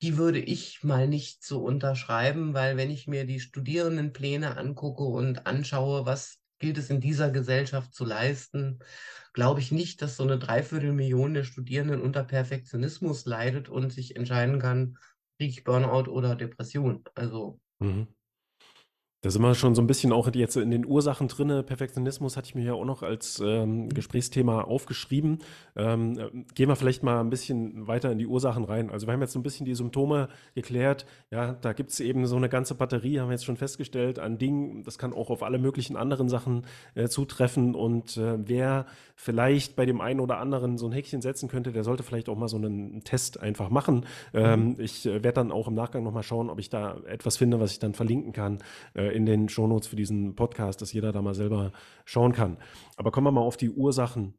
[0.03, 5.47] die würde ich mal nicht so unterschreiben, weil wenn ich mir die Studierendenpläne angucke und
[5.47, 8.79] anschaue, was gilt es in dieser Gesellschaft zu leisten,
[9.33, 14.59] glaube ich nicht, dass so eine Dreiviertelmillion der Studierenden unter Perfektionismus leidet und sich entscheiden
[14.59, 14.97] kann,
[15.39, 17.05] kriege ich Burnout oder Depression.
[17.15, 18.09] Also Mhm.
[19.23, 21.63] Da sind wir schon so ein bisschen auch jetzt in den Ursachen drinne.
[21.63, 25.41] Perfektionismus hatte ich mir ja auch noch als ähm, Gesprächsthema aufgeschrieben.
[25.77, 28.89] Ähm, äh, gehen wir vielleicht mal ein bisschen weiter in die Ursachen rein.
[28.89, 31.05] Also wir haben jetzt so ein bisschen die Symptome geklärt.
[31.31, 34.39] Ja, da gibt es eben so eine ganze Batterie, haben wir jetzt schon festgestellt, an
[34.39, 34.85] Dingen.
[34.85, 37.75] Das kann auch auf alle möglichen anderen Sachen äh, zutreffen.
[37.75, 41.85] Und äh, wer vielleicht bei dem einen oder anderen so ein Häkchen setzen könnte, der
[41.85, 44.07] sollte vielleicht auch mal so einen Test einfach machen.
[44.33, 47.61] Ähm, ich äh, werde dann auch im Nachgang nochmal schauen, ob ich da etwas finde,
[47.61, 48.61] was ich dann verlinken kann
[48.95, 51.73] äh, in den Shownotes für diesen Podcast, dass jeder da mal selber
[52.05, 52.59] schauen kann.
[52.97, 54.35] Aber kommen wir mal auf die Ursachen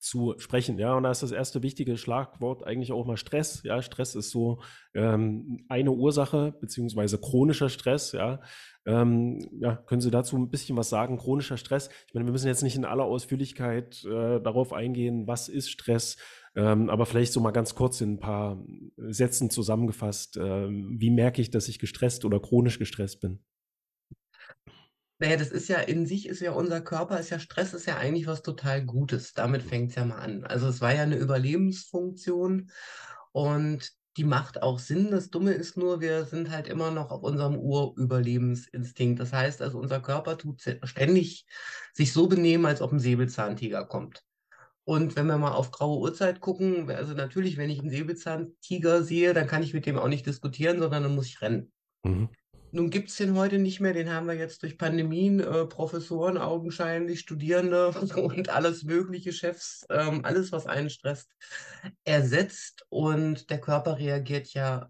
[0.00, 0.78] zu sprechen.
[0.78, 3.62] Ja, und da ist das erste wichtige Schlagwort eigentlich auch mal Stress.
[3.64, 4.62] Ja, Stress ist so
[4.94, 8.12] ähm, eine Ursache, beziehungsweise chronischer Stress.
[8.12, 8.40] Ja,
[8.86, 11.18] ähm, ja, können Sie dazu ein bisschen was sagen?
[11.18, 11.90] Chronischer Stress.
[12.08, 16.16] Ich meine, wir müssen jetzt nicht in aller Ausführlichkeit äh, darauf eingehen, was ist Stress,
[16.56, 18.64] ähm, aber vielleicht so mal ganz kurz in ein paar
[18.96, 20.38] Sätzen zusammengefasst.
[20.38, 23.40] Äh, wie merke ich, dass ich gestresst oder chronisch gestresst bin?
[25.20, 27.98] Naja, das ist ja in sich, ist ja unser Körper, ist ja Stress, ist ja
[27.98, 29.34] eigentlich was total Gutes.
[29.34, 30.44] Damit fängt es ja mal an.
[30.44, 32.70] Also es war ja eine Überlebensfunktion
[33.32, 35.10] und die macht auch Sinn.
[35.10, 39.20] Das Dumme ist nur, wir sind halt immer noch auf unserem Urüberlebensinstinkt.
[39.20, 41.44] Das heißt also, unser Körper tut ständig
[41.92, 44.22] sich so benehmen, als ob ein Säbelzahntiger kommt.
[44.84, 49.34] Und wenn wir mal auf graue Uhrzeit gucken, also natürlich, wenn ich einen Säbelzahntiger sehe,
[49.34, 51.70] dann kann ich mit dem auch nicht diskutieren, sondern dann muss ich rennen.
[52.04, 52.30] Mhm.
[52.72, 56.38] Nun gibt es den heute nicht mehr, den haben wir jetzt durch Pandemien, äh, Professoren
[56.38, 61.30] augenscheinlich, Studierende und alles mögliche, Chefs, ähm, alles, was einen stresst,
[62.04, 64.88] ersetzt und der Körper reagiert ja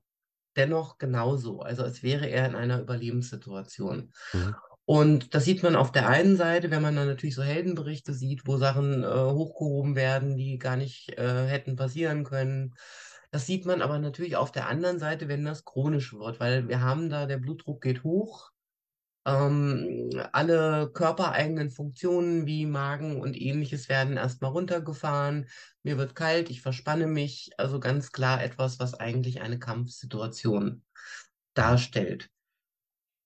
[0.57, 4.13] dennoch genauso, also als wäre er in einer Überlebenssituation.
[4.33, 4.55] Mhm.
[4.85, 8.47] Und das sieht man auf der einen Seite, wenn man dann natürlich so Heldenberichte sieht,
[8.47, 12.75] wo Sachen äh, hochgehoben werden, die gar nicht äh, hätten passieren können.
[13.33, 16.81] Das sieht man aber natürlich auf der anderen Seite, wenn das chronisch wird, weil wir
[16.81, 18.51] haben da, der Blutdruck geht hoch,
[19.27, 25.49] ähm, alle körpereigenen Funktionen wie Magen und ähnliches werden erstmal runtergefahren.
[25.83, 27.51] Mir wird kalt, ich verspanne mich.
[27.59, 30.83] Also ganz klar etwas, was eigentlich eine Kampfsituation
[31.55, 32.31] darstellt.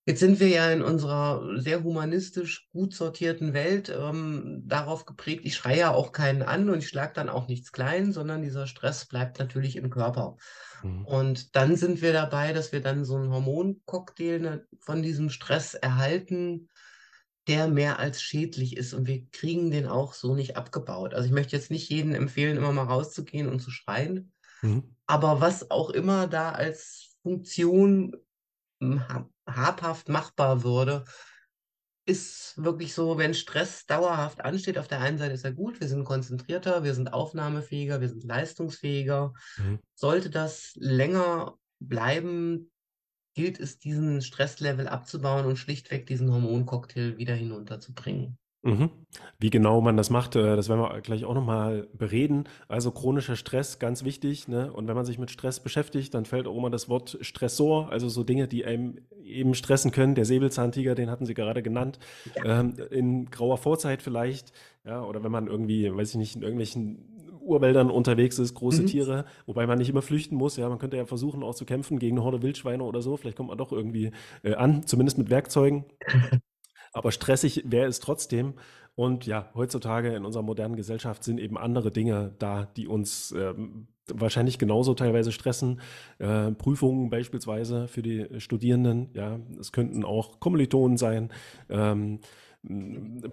[0.07, 5.55] Jetzt sind wir ja in unserer sehr humanistisch gut sortierten Welt ähm, darauf geprägt, ich
[5.55, 9.07] schreie ja auch keinen an und ich schlage dann auch nichts klein, sondern dieser Stress
[9.07, 10.37] bleibt natürlich im Körper.
[10.83, 11.05] Mhm.
[11.05, 15.73] Und dann sind wir dabei, dass wir dann so einen Hormoncocktail ne, von diesem Stress
[15.73, 16.67] erhalten,
[17.47, 21.13] der mehr als schädlich ist und wir kriegen den auch so nicht abgebaut.
[21.13, 24.95] Also ich möchte jetzt nicht jedem empfehlen, immer mal rauszugehen und zu schreien, Mhm.
[25.07, 28.15] aber was auch immer da als Funktion
[28.83, 31.05] ha- habhaft machbar würde,
[32.07, 35.87] ist wirklich so, wenn Stress dauerhaft ansteht, auf der einen Seite ist er gut, wir
[35.87, 39.33] sind konzentrierter, wir sind aufnahmefähiger, wir sind leistungsfähiger.
[39.57, 39.79] Mhm.
[39.95, 42.71] Sollte das länger bleiben,
[43.33, 48.37] gilt es, diesen Stresslevel abzubauen und schlichtweg diesen Hormoncocktail wieder hinunterzubringen.
[48.65, 48.89] Mhm.
[49.39, 52.45] Wie genau man das macht, äh, das werden wir gleich auch nochmal bereden.
[52.67, 54.47] Also chronischer Stress, ganz wichtig.
[54.47, 54.73] Ne?
[54.73, 58.09] Und wenn man sich mit Stress beschäftigt, dann fällt auch immer das Wort Stressor, also
[58.09, 60.15] so Dinge, die einem eben stressen können.
[60.15, 61.99] Der Säbelzahntiger, den hatten Sie gerade genannt.
[62.43, 64.51] Ähm, in grauer Vorzeit vielleicht,
[64.83, 68.87] ja, oder wenn man irgendwie, weiß ich nicht, in irgendwelchen Urwäldern unterwegs ist, große Mhm.
[68.87, 70.57] Tiere, wobei man nicht immer flüchten muss.
[70.57, 73.15] Ja, man könnte ja versuchen, auch zu kämpfen gegen eine Horde Wildschweine oder so.
[73.15, 74.09] Vielleicht kommt man doch irgendwie
[74.41, 75.85] äh, an, zumindest mit Werkzeugen.
[76.95, 78.53] Aber stressig wäre es trotzdem.
[78.95, 83.87] Und ja, heutzutage in unserer modernen Gesellschaft sind eben andere Dinge da, die uns ähm,
[84.07, 85.81] wahrscheinlich genauso teilweise stressen.
[86.19, 89.09] Äh, Prüfungen beispielsweise für die Studierenden.
[89.13, 91.31] Ja, es könnten auch Kommilitonen sein.
[91.69, 92.19] Ähm,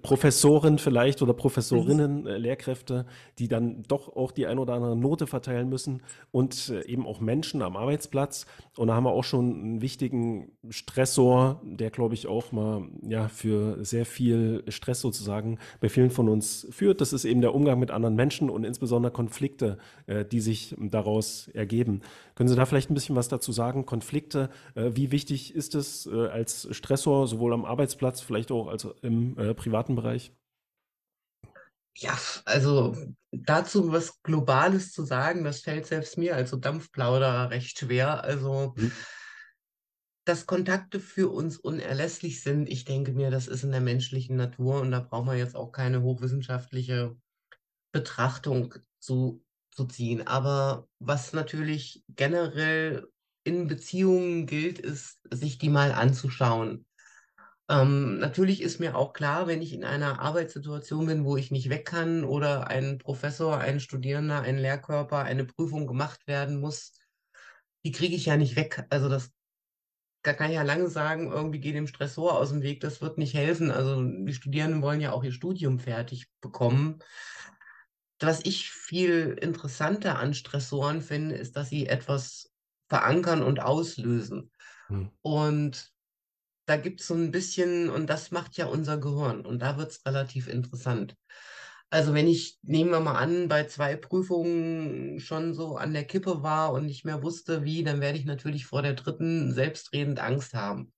[0.03, 3.07] Professoren vielleicht oder Professorinnen, äh, Lehrkräfte,
[3.38, 7.21] die dann doch auch die ein oder andere Note verteilen müssen und äh, eben auch
[7.21, 8.47] Menschen am Arbeitsplatz.
[8.77, 13.29] Und da haben wir auch schon einen wichtigen Stressor, der, glaube ich, auch mal ja,
[13.29, 17.01] für sehr viel Stress sozusagen bei vielen von uns führt.
[17.01, 21.49] Das ist eben der Umgang mit anderen Menschen und insbesondere Konflikte, äh, die sich daraus
[21.49, 22.03] ergeben.
[22.35, 23.87] Können Sie da vielleicht ein bisschen was dazu sagen?
[23.87, 28.87] Konflikte, äh, wie wichtig ist es äh, als Stressor, sowohl am Arbeitsplatz, vielleicht auch als
[29.03, 30.33] im äh, privaten Bereich?
[31.97, 32.97] Ja, also
[33.31, 38.25] dazu was Globales zu sagen, das fällt selbst mir als so Dampfplauderer recht schwer.
[38.25, 38.93] Also, Mhm.
[40.25, 44.81] dass Kontakte für uns unerlässlich sind, ich denke mir, das ist in der menschlichen Natur
[44.81, 47.17] und da braucht man jetzt auch keine hochwissenschaftliche
[47.93, 50.27] Betrachtung zu, zu ziehen.
[50.27, 53.09] Aber was natürlich generell
[53.45, 56.87] in Beziehungen gilt, ist, sich die mal anzuschauen.
[57.73, 61.71] Ähm, natürlich ist mir auch klar, wenn ich in einer Arbeitssituation bin, wo ich nicht
[61.71, 66.93] weg kann oder ein Professor, ein Studierender, ein Lehrkörper, eine Prüfung gemacht werden muss,
[67.85, 68.85] die kriege ich ja nicht weg.
[68.91, 69.33] Also das
[70.23, 73.19] da kann ich ja lange sagen, irgendwie geht dem Stressor aus dem Weg, das wird
[73.19, 73.71] nicht helfen.
[73.73, 77.01] Also die Studierenden wollen ja auch ihr Studium fertig bekommen.
[78.21, 82.53] Was ich viel interessanter an Stressoren finde, ist, dass sie etwas
[82.89, 84.53] verankern und auslösen.
[84.89, 85.11] Mhm.
[85.23, 85.91] Und
[86.66, 89.90] da gibt es so ein bisschen, und das macht ja unser Gehirn, und da wird
[89.90, 91.16] es relativ interessant.
[91.90, 96.42] Also wenn ich, nehmen wir mal an, bei zwei Prüfungen schon so an der Kippe
[96.42, 100.55] war und nicht mehr wusste, wie, dann werde ich natürlich vor der dritten selbstredend Angst
[100.55, 100.92] haben.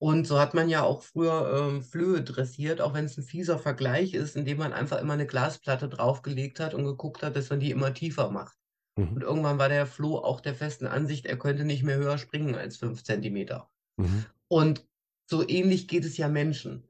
[0.00, 3.60] Und so hat man ja auch früher ähm, Flöhe dressiert, auch wenn es ein fieser
[3.60, 7.60] Vergleich ist, indem man einfach immer eine Glasplatte draufgelegt hat und geguckt hat, dass man
[7.60, 8.56] die immer tiefer macht.
[8.96, 9.12] Mhm.
[9.12, 12.56] Und irgendwann war der Floh auch der festen Ansicht, er könnte nicht mehr höher springen
[12.56, 13.70] als fünf Zentimeter.
[13.96, 14.24] Mhm.
[14.52, 14.86] Und
[15.30, 16.86] so ähnlich geht es ja Menschen.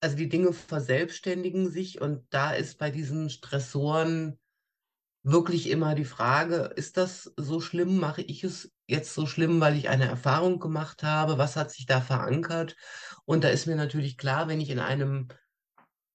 [0.00, 4.36] Also die Dinge verselbstständigen sich und da ist bei diesen Stressoren
[5.22, 8.00] wirklich immer die Frage, ist das so schlimm?
[8.00, 11.38] Mache ich es jetzt so schlimm, weil ich eine Erfahrung gemacht habe?
[11.38, 12.74] Was hat sich da verankert?
[13.26, 15.28] Und da ist mir natürlich klar, wenn ich in einem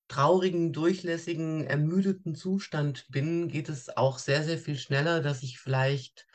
[0.10, 6.28] traurigen, durchlässigen, ermüdeten Zustand bin, geht es auch sehr, sehr viel schneller, dass ich vielleicht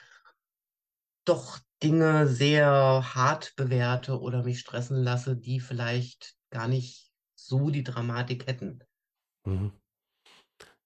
[1.24, 7.84] doch Dinge sehr hart bewerte oder mich stressen lasse, die vielleicht gar nicht so die
[7.84, 8.80] Dramatik hätten.
[9.44, 9.72] Mhm.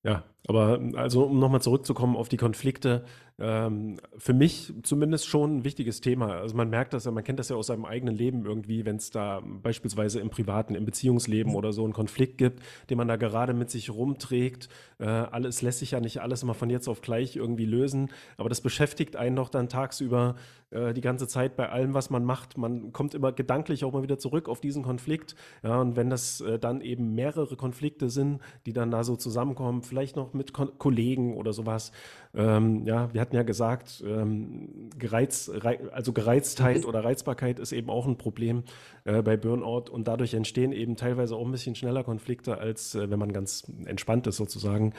[0.02, 3.04] Ja, aber also um nochmal zurückzukommen auf die Konflikte,
[3.40, 6.38] ähm, für mich zumindest schon ein wichtiges Thema.
[6.38, 8.96] Also man merkt das ja, man kennt das ja aus seinem eigenen Leben irgendwie, wenn
[8.96, 13.16] es da beispielsweise im privaten, im Beziehungsleben oder so einen Konflikt gibt, den man da
[13.16, 14.68] gerade mit sich rumträgt.
[14.98, 18.48] Äh, alles lässt sich ja nicht alles immer von jetzt auf gleich irgendwie lösen, aber
[18.48, 20.34] das beschäftigt einen doch dann tagsüber
[20.70, 22.58] äh, die ganze Zeit bei allem, was man macht.
[22.58, 25.34] Man kommt immer gedanklich auch mal wieder zurück auf diesen Konflikt.
[25.62, 29.82] Ja, und wenn das äh, dann eben mehrere Konflikte sind, die dann da so zusammenkommen,
[29.82, 31.92] vielleicht noch mit Ko Kollegen oder sowas.
[32.38, 35.50] Ähm, ja, wir hatten ja gesagt, ähm, Gereiz,
[35.92, 38.62] also Gereiztheit oder Reizbarkeit ist eben auch ein Problem
[39.04, 43.10] äh, bei Burnout und dadurch entstehen eben teilweise auch ein bisschen schneller Konflikte, als äh,
[43.10, 44.94] wenn man ganz entspannt ist sozusagen.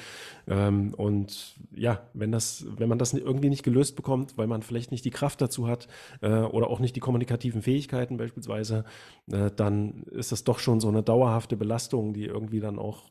[0.47, 4.91] Ähm, und ja, wenn das, wenn man das irgendwie nicht gelöst bekommt, weil man vielleicht
[4.91, 5.87] nicht die Kraft dazu hat
[6.21, 8.83] äh, oder auch nicht die kommunikativen Fähigkeiten beispielsweise,
[9.31, 13.03] äh, dann ist das doch schon so eine dauerhafte Belastung, die irgendwie dann auch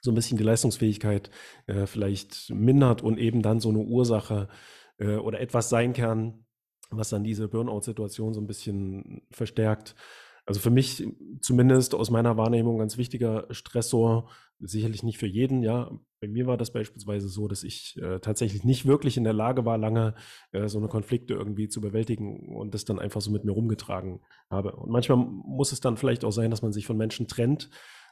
[0.00, 1.30] so ein bisschen die Leistungsfähigkeit
[1.66, 4.48] äh, vielleicht mindert und eben dann so eine Ursache
[4.98, 6.44] äh, oder etwas sein kann,
[6.90, 9.94] was dann diese Burnout-Situation so ein bisschen verstärkt.
[10.46, 11.06] Also für mich
[11.40, 15.90] zumindest aus meiner Wahrnehmung ganz wichtiger Stressor, sicherlich nicht für jeden, ja.
[16.20, 19.64] Bei mir war das beispielsweise so, dass ich äh, tatsächlich nicht wirklich in der Lage
[19.64, 20.14] war, lange
[20.52, 24.20] äh, so eine Konflikte irgendwie zu bewältigen und das dann einfach so mit mir rumgetragen
[24.50, 24.76] habe.
[24.76, 27.70] Und manchmal muss es dann vielleicht auch sein, dass man sich von Menschen trennt,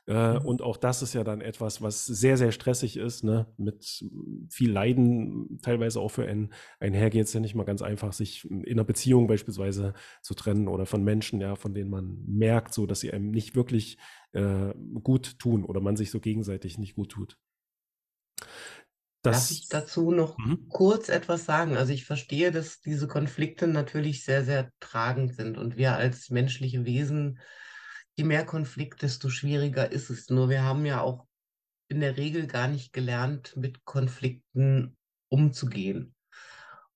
[0.08, 0.46] äh, mhm.
[0.46, 3.46] Und auch das ist ja dann etwas, was sehr, sehr stressig ist, ne?
[3.58, 4.02] mit
[4.48, 7.26] viel Leiden teilweise auch für einen einhergeht.
[7.26, 9.92] Es ja nicht mal ganz einfach, sich in einer Beziehung beispielsweise
[10.22, 13.54] zu trennen oder von Menschen, ja, von denen man merkt, so dass sie einem nicht
[13.54, 13.98] wirklich
[14.32, 17.36] äh, gut tun oder man sich so gegenseitig nicht gut tut.
[19.20, 20.70] Das, Darf ich dazu noch mhm.
[20.70, 21.76] kurz etwas sagen?
[21.76, 26.86] Also ich verstehe, dass diese Konflikte natürlich sehr, sehr tragend sind und wir als menschliche
[26.86, 27.40] Wesen
[28.18, 30.28] je mehr Konflikt, desto schwieriger ist es.
[30.28, 31.26] Nur wir haben ja auch
[31.88, 34.96] in der Regel gar nicht gelernt, mit Konflikten
[35.28, 36.14] umzugehen.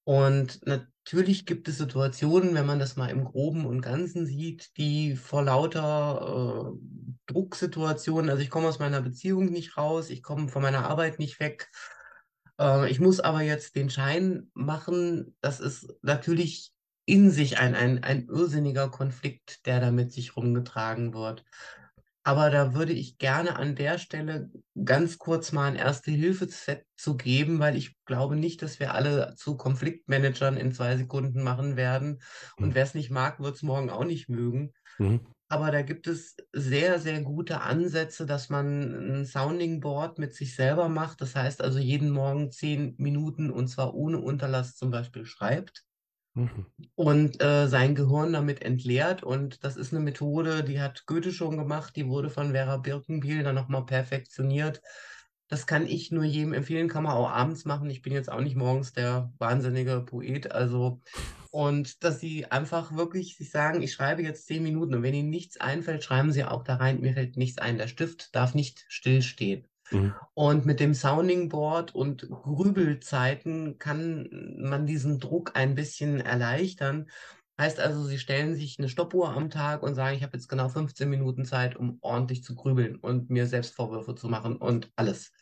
[0.05, 5.15] Und natürlich gibt es Situationen, wenn man das mal im Groben und Ganzen sieht, die
[5.15, 10.61] vor lauter äh, Drucksituationen, also ich komme aus meiner Beziehung nicht raus, ich komme von
[10.61, 11.71] meiner Arbeit nicht weg,
[12.59, 16.73] äh, ich muss aber jetzt den Schein machen, das ist natürlich
[17.05, 21.45] in sich ein, ein, ein irrsinniger Konflikt, der da mit sich rumgetragen wird.
[22.25, 24.49] Aber da würde ich gerne an der Stelle
[24.85, 29.57] ganz kurz mal ein Erste-Hilfe-Set zu geben, weil ich glaube nicht, dass wir alle zu
[29.57, 32.23] Konfliktmanagern in zwei Sekunden machen werden.
[32.57, 32.75] Und mhm.
[32.75, 34.73] wer es nicht mag, wird es morgen auch nicht mögen.
[34.99, 35.21] Mhm.
[35.49, 40.55] Aber da gibt es sehr, sehr gute Ansätze, dass man ein Sounding Board mit sich
[40.55, 41.21] selber macht.
[41.21, 45.85] Das heißt also jeden Morgen zehn Minuten und zwar ohne Unterlass zum Beispiel schreibt.
[46.35, 46.67] Mhm.
[46.95, 49.23] Und äh, sein Gehirn damit entleert.
[49.23, 53.43] Und das ist eine Methode, die hat Goethe schon gemacht, die wurde von Vera Birkenbiel
[53.43, 54.81] dann nochmal perfektioniert.
[55.49, 57.91] Das kann ich nur jedem empfehlen, kann man auch abends machen.
[57.91, 60.51] Ich bin jetzt auch nicht morgens der wahnsinnige Poet.
[60.51, 61.03] Also,
[61.51, 65.29] und dass sie einfach wirklich sich sagen, ich schreibe jetzt zehn Minuten und wenn Ihnen
[65.29, 67.77] nichts einfällt, schreiben Sie auch da rein, mir fällt nichts ein.
[67.77, 69.69] Der Stift darf nicht stillstehen.
[69.93, 70.15] Mhm.
[70.35, 74.29] Und mit dem Sounding Board und Grübelzeiten kann
[74.59, 77.09] man diesen Druck ein bisschen erleichtern.
[77.61, 80.69] Heißt also, Sie stellen sich eine Stoppuhr am Tag und sagen, ich habe jetzt genau
[80.69, 85.33] 15 Minuten Zeit, um ordentlich zu grübeln und mir selbst Vorwürfe zu machen und alles.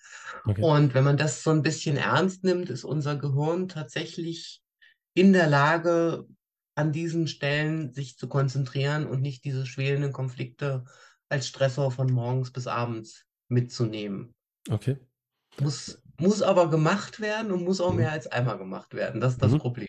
[0.45, 0.63] Okay.
[0.63, 4.61] Und wenn man das so ein bisschen ernst nimmt, ist unser Gehirn tatsächlich
[5.15, 6.27] in der Lage,
[6.75, 10.85] an diesen Stellen sich zu konzentrieren und nicht diese schwelenden Konflikte
[11.29, 14.35] als Stressor von morgens bis abends mitzunehmen.
[14.69, 14.99] Okay.
[15.61, 17.99] Muss, muss aber gemacht werden und muss auch mhm.
[17.99, 19.21] mehr als einmal gemacht werden.
[19.21, 19.59] Das ist das mhm.
[19.59, 19.89] Problem.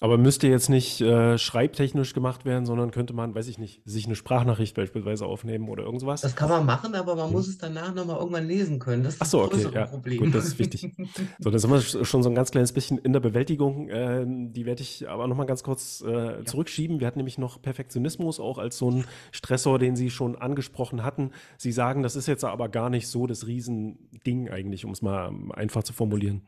[0.00, 4.06] Aber müsste jetzt nicht äh, schreibtechnisch gemacht werden, sondern könnte man, weiß ich nicht, sich
[4.06, 6.20] eine Sprachnachricht beispielsweise aufnehmen oder irgendwas?
[6.20, 7.32] Das kann man machen, aber man hm.
[7.32, 9.02] muss es danach nochmal irgendwann lesen können.
[9.02, 9.86] Das ist Ach so, okay, ja.
[9.86, 10.18] Problem.
[10.18, 10.92] Gut, das ist wichtig.
[11.40, 13.88] so, dann sind wir schon so ein ganz kleines bisschen in der Bewältigung.
[13.88, 16.44] Äh, die werde ich aber nochmal ganz kurz äh, ja.
[16.44, 17.00] zurückschieben.
[17.00, 21.32] Wir hatten nämlich noch Perfektionismus auch als so ein Stressor, den Sie schon angesprochen hatten.
[21.56, 25.32] Sie sagen, das ist jetzt aber gar nicht so das Riesending eigentlich, um es mal
[25.54, 26.42] einfach zu formulieren.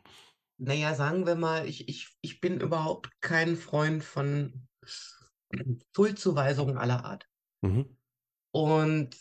[0.62, 4.68] Naja, sagen wir mal, ich, ich, ich bin überhaupt kein Freund von
[5.94, 7.26] Schuldzuweisungen aller Art.
[7.62, 7.96] Mhm.
[8.52, 9.16] Und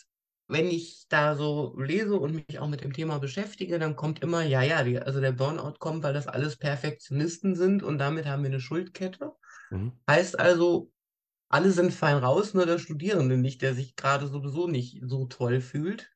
[0.48, 4.42] wenn ich da so lese und mich auch mit dem Thema beschäftige, dann kommt immer,
[4.42, 8.42] ja, ja, die, also der Burnout kommt, weil das alles Perfektionisten sind und damit haben
[8.42, 9.32] wir eine Schuldkette.
[9.70, 9.92] Mhm.
[10.08, 10.92] Heißt also,
[11.48, 15.62] alle sind fein raus, nur der Studierende nicht, der sich gerade sowieso nicht so toll
[15.62, 16.10] fühlt.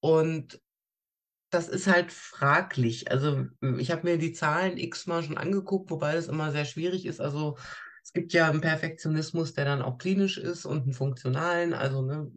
[0.00, 0.60] Und
[1.54, 3.10] das ist halt fraglich.
[3.10, 3.46] Also
[3.78, 7.20] ich habe mir die Zahlen x-mal schon angeguckt, wobei das immer sehr schwierig ist.
[7.20, 7.56] Also
[8.02, 11.72] es gibt ja einen Perfektionismus, der dann auch klinisch ist und einen funktionalen.
[11.72, 12.30] Also ne,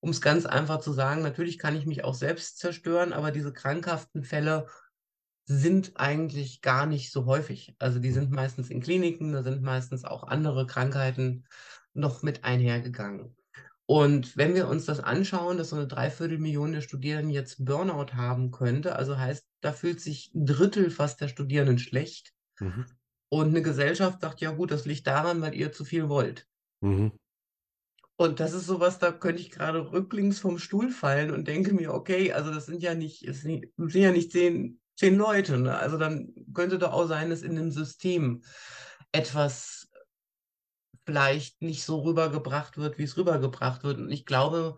[0.00, 3.52] um es ganz einfach zu sagen, natürlich kann ich mich auch selbst zerstören, aber diese
[3.52, 4.66] krankhaften Fälle
[5.44, 7.74] sind eigentlich gar nicht so häufig.
[7.78, 11.46] Also die sind meistens in Kliniken, da sind meistens auch andere Krankheiten
[11.94, 13.34] noch mit einhergegangen.
[13.92, 18.50] Und wenn wir uns das anschauen, dass so eine Dreiviertelmillion der Studierenden jetzt Burnout haben
[18.50, 22.32] könnte, also heißt, da fühlt sich ein Drittel fast der Studierenden schlecht.
[22.58, 22.86] Mhm.
[23.28, 26.48] Und eine Gesellschaft sagt, ja gut, das liegt daran, weil ihr zu viel wollt.
[26.80, 27.12] Mhm.
[28.16, 31.92] Und das ist sowas, da könnte ich gerade rücklings vom Stuhl fallen und denke mir,
[31.92, 35.58] okay, also das sind ja nicht, es sind ja nicht zehn, zehn Leute.
[35.58, 35.76] Ne?
[35.76, 38.42] Also dann könnte doch auch sein, dass in dem System
[39.12, 39.81] etwas
[41.04, 43.98] vielleicht nicht so rübergebracht wird, wie es rübergebracht wird.
[43.98, 44.76] Und ich glaube,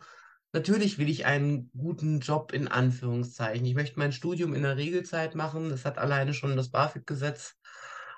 [0.53, 3.67] natürlich will ich einen guten Job in Anführungszeichen.
[3.67, 5.71] Ich möchte mein Studium in der Regelzeit machen.
[5.71, 7.57] Das hat alleine schon das BAföG-Gesetz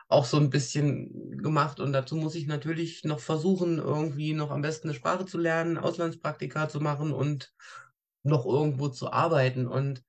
[0.08, 1.80] auch so ein bisschen gemacht.
[1.80, 5.78] Und dazu muss ich natürlich noch versuchen, irgendwie noch am besten eine Sprache zu lernen,
[5.78, 7.52] Auslandspraktika zu machen und
[8.22, 9.66] noch irgendwo zu arbeiten.
[9.66, 10.04] Und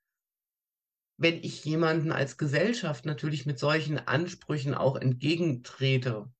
[1.17, 6.31] wenn ich jemanden als Gesellschaft natürlich mit solchen Ansprüchen auch entgegentrete,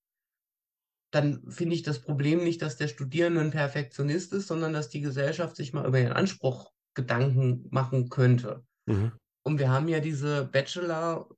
[1.11, 5.01] dann finde ich das Problem nicht, dass der Studierende ein Perfektionist ist, sondern dass die
[5.01, 8.65] Gesellschaft sich mal über ihren Anspruch Gedanken machen könnte.
[8.87, 9.13] Mhm.
[9.43, 11.29] Und wir haben ja diese Bachelor,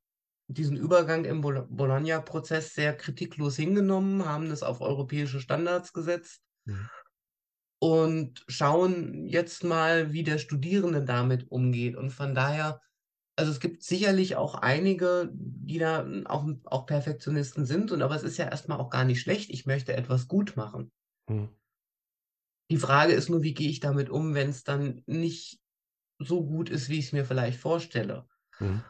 [0.47, 6.89] diesen Übergang im Bol- Bologna-Prozess sehr kritiklos hingenommen, haben das auf europäische Standards gesetzt Mhm.
[7.81, 11.95] und schauen jetzt mal, wie der Studierende damit umgeht.
[11.95, 12.81] Und von daher,
[13.39, 18.23] also es gibt sicherlich auch einige, die da auch, auch Perfektionisten sind, und aber es
[18.23, 19.49] ist ja erstmal auch gar nicht schlecht.
[19.49, 20.91] Ich möchte etwas gut machen.
[21.27, 21.49] Mhm.
[22.69, 25.59] Die Frage ist nur, wie gehe ich damit um, wenn es dann nicht
[26.19, 28.27] so gut ist, wie ich es mir vielleicht vorstelle.
[28.59, 28.83] Mhm.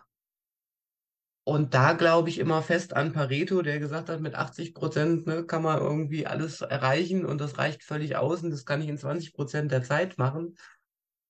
[1.45, 5.45] Und da glaube ich immer fest an Pareto, der gesagt hat, mit 80 Prozent ne,
[5.45, 8.97] kann man irgendwie alles erreichen und das reicht völlig aus und das kann ich in
[8.97, 10.57] 20 Prozent der Zeit machen.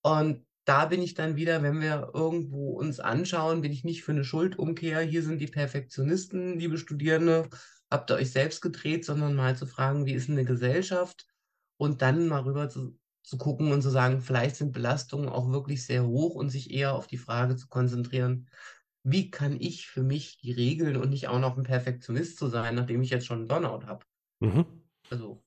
[0.01, 4.11] Und da bin ich dann wieder, wenn wir irgendwo uns anschauen, bin ich nicht für
[4.11, 5.01] eine Schuldumkehr.
[5.01, 7.49] Hier sind die Perfektionisten, liebe Studierende,
[7.89, 11.25] habt ihr euch selbst gedreht, sondern mal zu fragen, wie ist eine Gesellschaft?
[11.77, 15.83] Und dann mal rüber zu, zu gucken und zu sagen, vielleicht sind Belastungen auch wirklich
[15.83, 18.47] sehr hoch und sich eher auf die Frage zu konzentrieren,
[19.01, 22.75] wie kann ich für mich die Regeln und nicht auch noch ein Perfektionist zu sein,
[22.75, 24.05] nachdem ich jetzt schon einen Burnout habe.
[24.39, 24.67] Mhm.
[25.09, 25.43] Also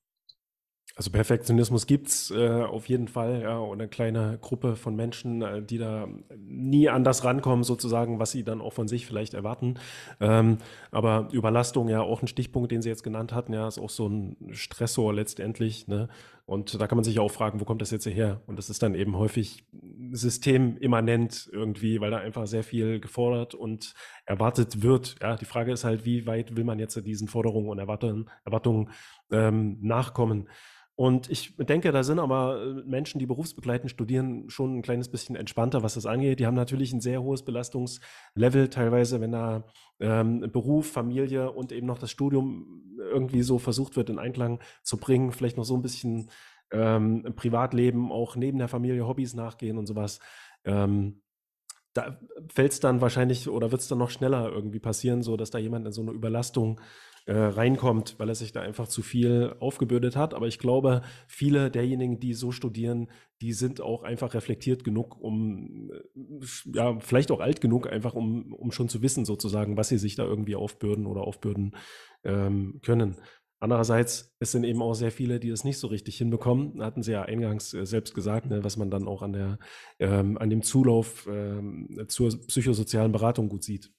[0.95, 5.63] Also Perfektionismus gibt's äh, auf jeden Fall, ja, und eine kleine Gruppe von Menschen, äh,
[5.63, 9.79] die da nie an das rankommen, sozusagen, was sie dann auch von sich vielleicht erwarten.
[10.19, 10.59] Ähm,
[10.91, 14.07] aber Überlastung, ja, auch ein Stichpunkt, den Sie jetzt genannt hatten, ja, ist auch so
[14.07, 16.09] ein Stressor letztendlich, ne?
[16.45, 18.41] Und da kann man sich auch fragen, wo kommt das jetzt her?
[18.47, 19.65] Und das ist dann eben häufig
[20.11, 23.93] systemimmanent irgendwie, weil da einfach sehr viel gefordert und
[24.25, 25.15] erwartet wird.
[25.21, 28.89] Ja, die Frage ist halt, wie weit will man jetzt diesen Forderungen und Erwartungen, Erwartungen
[29.31, 30.49] ähm, nachkommen?
[30.95, 35.35] Und ich denke, da sind aber äh, Menschen, die berufsbegleitend studieren, schon ein kleines bisschen
[35.35, 36.39] entspannter, was das angeht.
[36.39, 39.65] Die haben natürlich ein sehr hohes Belastungslevel, teilweise, wenn da
[39.99, 44.97] ähm, Beruf, Familie und eben noch das Studium irgendwie so versucht wird in Einklang zu
[44.97, 46.29] bringen, vielleicht noch so ein bisschen
[46.71, 50.19] ähm, Privatleben, auch neben der Familie Hobbys nachgehen und sowas.
[50.63, 51.21] Ähm,
[51.93, 52.19] da
[52.51, 55.59] fällt es dann wahrscheinlich oder wird es dann noch schneller irgendwie passieren, so dass da
[55.59, 56.79] jemand in so eine Überlastung
[57.25, 60.33] äh, reinkommt, weil er sich da einfach zu viel aufgebürdet hat.
[60.33, 63.09] Aber ich glaube, viele derjenigen, die so studieren,
[63.41, 68.53] die sind auch einfach reflektiert genug, um, äh, ja, vielleicht auch alt genug, einfach um,
[68.53, 71.75] um schon zu wissen, sozusagen, was sie sich da irgendwie aufbürden oder aufbürden
[72.23, 73.17] ähm, können.
[73.63, 76.83] Andererseits, es sind eben auch sehr viele, die das nicht so richtig hinbekommen.
[76.83, 79.59] Hatten Sie ja eingangs äh, selbst gesagt, ne, was man dann auch an, der,
[79.99, 83.93] ähm, an dem Zulauf ähm, zur psychosozialen Beratung gut sieht.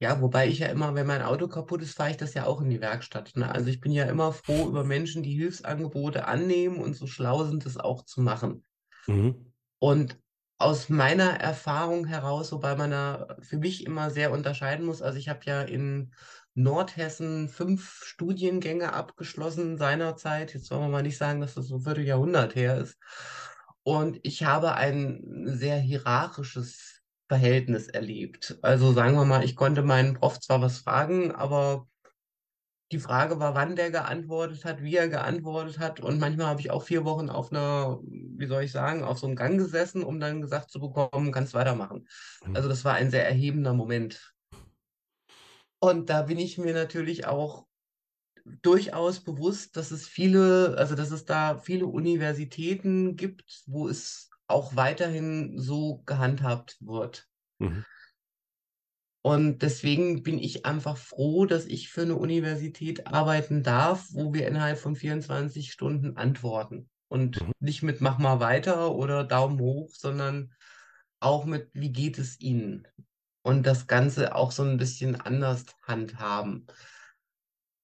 [0.00, 2.62] Ja, wobei ich ja immer, wenn mein Auto kaputt ist, fahre ich das ja auch
[2.62, 3.32] in die Werkstatt.
[3.36, 3.54] Ne?
[3.54, 7.66] Also ich bin ja immer froh über Menschen, die Hilfsangebote annehmen und so schlau sind,
[7.66, 8.64] das auch zu machen.
[9.06, 9.52] Mhm.
[9.78, 10.18] Und
[10.56, 15.28] aus meiner Erfahrung heraus, wobei man da für mich immer sehr unterscheiden muss, also ich
[15.28, 16.12] habe ja in
[16.54, 20.54] Nordhessen fünf Studiengänge abgeschlossen seinerzeit.
[20.54, 22.98] Jetzt wollen wir mal nicht sagen, dass das so ein Vierteljahrhundert her ist.
[23.82, 26.89] Und ich habe ein sehr hierarchisches
[27.30, 28.58] Verhältnis erlebt.
[28.60, 31.86] Also sagen wir mal, ich konnte meinen Prof zwar was fragen, aber
[32.90, 36.00] die Frage war, wann der geantwortet hat, wie er geantwortet hat.
[36.00, 39.28] Und manchmal habe ich auch vier Wochen auf einer, wie soll ich sagen, auf so
[39.28, 42.08] einem Gang gesessen, um dann gesagt zu bekommen, kannst weitermachen.
[42.44, 42.56] Mhm.
[42.56, 44.34] Also das war ein sehr erhebender Moment.
[45.78, 47.68] Und da bin ich mir natürlich auch
[48.60, 54.76] durchaus bewusst, dass es viele, also dass es da viele Universitäten gibt, wo es auch
[54.76, 57.28] weiterhin so gehandhabt wird.
[57.58, 57.84] Mhm.
[59.22, 64.48] Und deswegen bin ich einfach froh, dass ich für eine Universität arbeiten darf, wo wir
[64.48, 66.88] innerhalb von 24 Stunden antworten.
[67.08, 67.52] Und Mhm.
[67.60, 70.54] nicht mit mach mal weiter oder Daumen hoch, sondern
[71.20, 72.88] auch mit wie geht es Ihnen?
[73.42, 76.66] Und das Ganze auch so ein bisschen anders handhaben.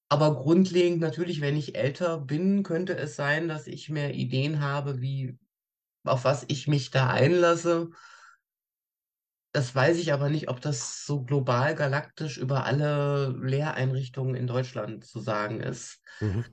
[0.09, 5.01] Aber grundlegend natürlich, wenn ich älter bin, könnte es sein, dass ich mehr Ideen habe,
[5.01, 5.37] wie
[6.09, 7.89] auf was ich mich da einlasse.
[9.53, 15.05] Das weiß ich aber nicht, ob das so global galaktisch über alle Lehreinrichtungen in Deutschland
[15.05, 16.01] zu sagen ist.
[16.19, 16.45] Mhm.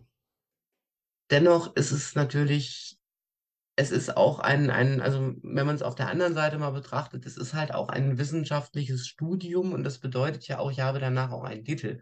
[1.31, 2.99] Dennoch ist es natürlich,
[3.77, 7.27] es ist auch ein, ein, also wenn man es auf der anderen Seite mal betrachtet,
[7.27, 11.33] es ist halt auch ein wissenschaftliches Studium und das bedeutet ja auch, ich habe danach
[11.33, 12.01] auch einen Titel.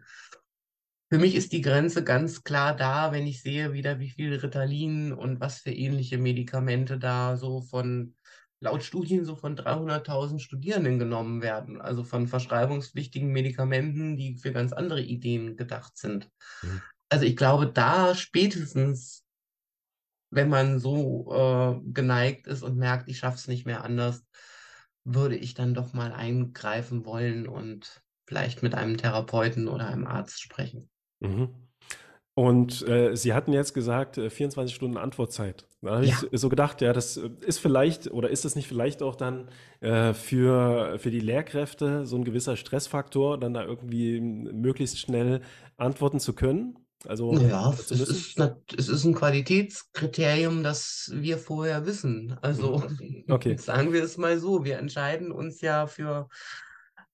[1.13, 5.13] Für mich ist die Grenze ganz klar da, wenn ich sehe wieder, wie viel Ritalin
[5.13, 8.15] und was für ähnliche Medikamente da so von,
[8.59, 11.79] laut Studien so von 300.000 Studierenden genommen werden.
[11.79, 16.31] Also von verschreibungspflichtigen Medikamenten, die für ganz andere Ideen gedacht sind.
[16.63, 16.81] Mhm.
[17.09, 19.23] Also ich glaube, da spätestens,
[20.31, 24.25] wenn man so äh, geneigt ist und merkt, ich schaffe es nicht mehr anders,
[25.03, 30.41] würde ich dann doch mal eingreifen wollen und vielleicht mit einem Therapeuten oder einem Arzt
[30.41, 30.89] sprechen.
[31.23, 31.49] Mhm.
[32.35, 35.67] Und äh, Sie hatten jetzt gesagt, äh, 24 Stunden Antwortzeit.
[35.83, 36.15] Da habe Ja.
[36.31, 39.49] ich so gedacht, ja, das äh, ist vielleicht oder ist es nicht vielleicht auch dann
[39.81, 45.41] äh, für, für die Lehrkräfte so ein gewisser Stressfaktor, dann da irgendwie möglichst schnell
[45.77, 46.79] antworten zu können?
[47.07, 48.39] Also Ja, äh, es ist,
[48.77, 52.35] es ist ein Qualitätskriterium, das wir vorher wissen.
[52.41, 53.25] Also Mhm.
[53.29, 53.57] Okay.
[53.59, 56.29] sagen wir es mal so, wir entscheiden uns ja für,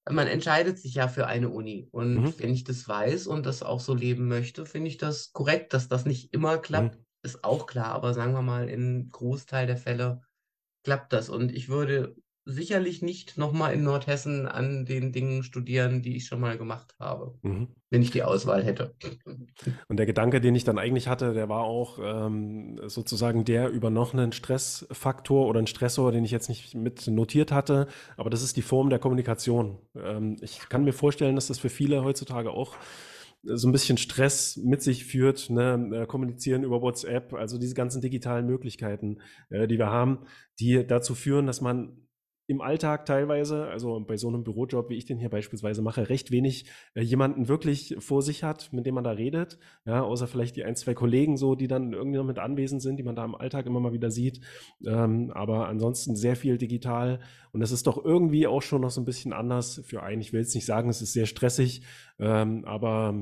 [0.09, 1.87] man entscheidet sich ja für eine Uni.
[1.91, 2.39] Und Mhm.
[2.39, 5.87] wenn ich das weiß und das auch so leben möchte, finde ich das korrekt, dass
[5.87, 7.05] das nicht immer klappt, Mhm.
[7.23, 7.87] ist auch klar.
[7.93, 10.21] Aber sagen wir mal, in Großteil der Fälle
[10.83, 11.29] klappt das.
[11.29, 12.15] Und ich würde
[12.49, 17.35] sicherlich nicht nochmal in Nordhessen an den Dingen studieren, die ich schon mal gemacht habe,
[17.43, 17.67] Mhm.
[17.89, 18.95] wenn ich die Auswahl hätte.
[19.87, 23.89] Und der Gedanke, den ich dann eigentlich hatte, der war auch ähm, sozusagen der über
[23.89, 27.87] noch einen Stressfaktor oder einen Stressor, den ich jetzt nicht mit notiert hatte.
[28.17, 29.77] Aber das ist die Form der Kommunikation.
[29.95, 32.75] Ähm, ich kann mir vorstellen, dass das für viele heutzutage auch
[33.43, 35.89] so ein bisschen Stress mit sich führt, ne?
[35.93, 40.25] Äh, kommunizieren über WhatsApp, also diese ganzen digitalen Möglichkeiten, äh, die wir haben,
[40.59, 42.08] die dazu führen, dass man
[42.49, 46.31] im Alltag teilweise, also bei so einem Bürojob, wie ich den hier beispielsweise mache, recht
[46.31, 50.55] wenig äh, jemanden wirklich vor sich hat, mit dem man da redet, ja, außer vielleicht
[50.55, 53.23] die ein, zwei Kollegen so, die dann irgendwie noch mit anwesend sind, die man da
[53.23, 54.41] im Alltag immer mal wieder sieht,
[54.83, 57.19] ähm, aber ansonsten sehr viel digital
[57.51, 60.21] und das ist doch irgendwie auch schon noch so ein bisschen anders für einen.
[60.21, 61.83] Ich will jetzt nicht sagen, es ist sehr stressig,
[62.17, 63.13] ähm, aber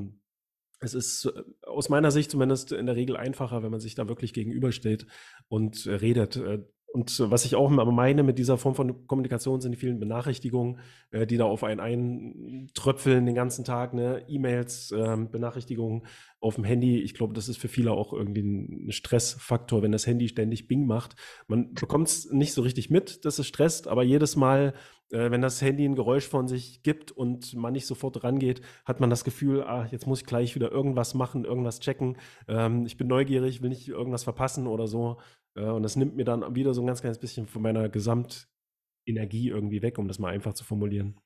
[0.80, 4.08] es ist äh, aus meiner Sicht zumindest in der Regel einfacher, wenn man sich da
[4.08, 5.06] wirklich gegenübersteht
[5.48, 6.40] und äh, redet.
[6.88, 10.80] Äh, und was ich auch meine mit dieser Form von Kommunikation sind die vielen Benachrichtigungen,
[11.10, 14.24] äh, die da auf einen eintröpfeln den ganzen Tag, ne?
[14.28, 16.02] E-Mails, ähm, Benachrichtigungen
[16.40, 17.00] auf dem Handy.
[17.00, 20.86] Ich glaube, das ist für viele auch irgendwie ein Stressfaktor, wenn das Handy ständig Bing
[20.86, 21.16] macht.
[21.46, 24.74] Man bekommt es nicht so richtig mit, dass es stresst, aber jedes Mal,
[25.10, 29.00] äh, wenn das Handy ein Geräusch von sich gibt und man nicht sofort rangeht, hat
[29.00, 32.18] man das Gefühl, ah, jetzt muss ich gleich wieder irgendwas machen, irgendwas checken.
[32.46, 35.18] Ähm, ich bin neugierig, will nicht irgendwas verpassen oder so.
[35.58, 39.48] Äh, und das nimmt mir dann wieder so ein ganz kleines bisschen von meiner Gesamtenergie
[39.48, 41.20] irgendwie weg, um das mal einfach zu formulieren.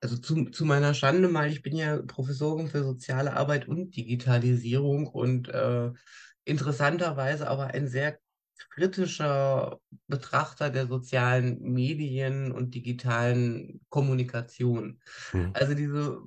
[0.00, 5.06] Also zu, zu meiner Schande mal, ich bin ja Professorin für soziale Arbeit und Digitalisierung
[5.06, 5.92] und äh,
[6.44, 8.18] interessanterweise aber ein sehr
[8.74, 15.00] kritischer Betrachter der sozialen Medien und digitalen Kommunikation.
[15.32, 15.50] Mhm.
[15.52, 16.18] Also diese,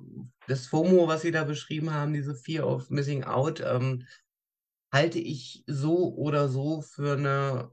[0.46, 4.04] das FOMO, was Sie da beschrieben haben, diese Fear of Missing Out, ähm,
[4.96, 7.70] halte ich so oder so für eine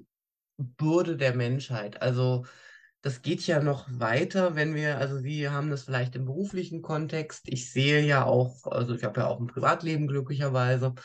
[0.58, 2.02] Bürde der Menschheit.
[2.02, 2.46] Also
[3.02, 7.48] das geht ja noch weiter, wenn wir, also Sie haben das vielleicht im beruflichen Kontext.
[7.48, 10.96] Ich sehe ja auch, also ich habe ja auch ein Privatleben glücklicherweise.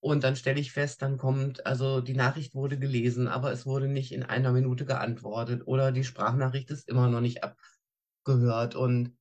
[0.00, 3.88] Und dann stelle ich fest, dann kommt, also die Nachricht wurde gelesen, aber es wurde
[3.88, 8.76] nicht in einer Minute geantwortet oder die Sprachnachricht ist immer noch nicht abgehört.
[8.76, 9.12] Und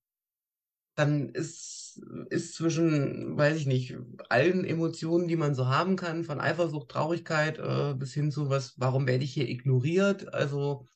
[0.95, 3.97] dann ist, ist zwischen, weiß ich nicht,
[4.29, 8.73] allen Emotionen, die man so haben kann, von Eifersucht, Traurigkeit äh, bis hin zu was,
[8.77, 10.33] warum werde ich hier ignoriert?
[10.33, 10.87] Also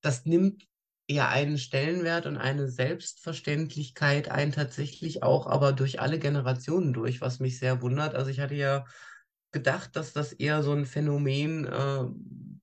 [0.00, 0.64] das nimmt
[1.08, 7.40] ja einen Stellenwert und eine Selbstverständlichkeit ein, tatsächlich auch, aber durch alle Generationen durch, was
[7.40, 8.14] mich sehr wundert.
[8.14, 8.84] Also ich hatte ja
[9.52, 12.04] gedacht, dass das eher so ein Phänomen äh,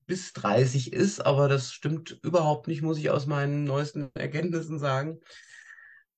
[0.06, 5.20] bis 30 ist, aber das stimmt überhaupt nicht, muss ich aus meinen neuesten Erkenntnissen sagen.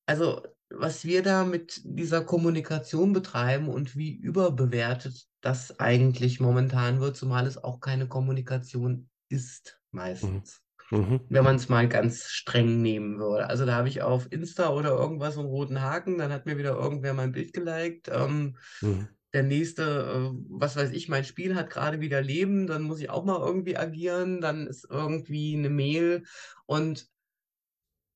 [0.07, 7.17] Also, was wir da mit dieser Kommunikation betreiben und wie überbewertet das eigentlich momentan wird,
[7.17, 9.81] zumal es auch keine Kommunikation ist,
[10.21, 10.43] Mhm.
[10.43, 10.63] meistens.
[10.91, 11.21] Mhm.
[11.29, 13.49] Wenn man es mal ganz streng nehmen würde.
[13.49, 16.75] Also da habe ich auf Insta oder irgendwas einen roten Haken, dann hat mir wieder
[16.77, 18.09] irgendwer mein Bild geliked.
[18.09, 19.17] Ähm, Mhm.
[19.33, 23.11] der nächste, äh, was weiß ich, mein Spiel hat gerade wieder Leben, dann muss ich
[23.11, 26.25] auch mal irgendwie agieren, dann ist irgendwie eine Mail
[26.67, 27.09] und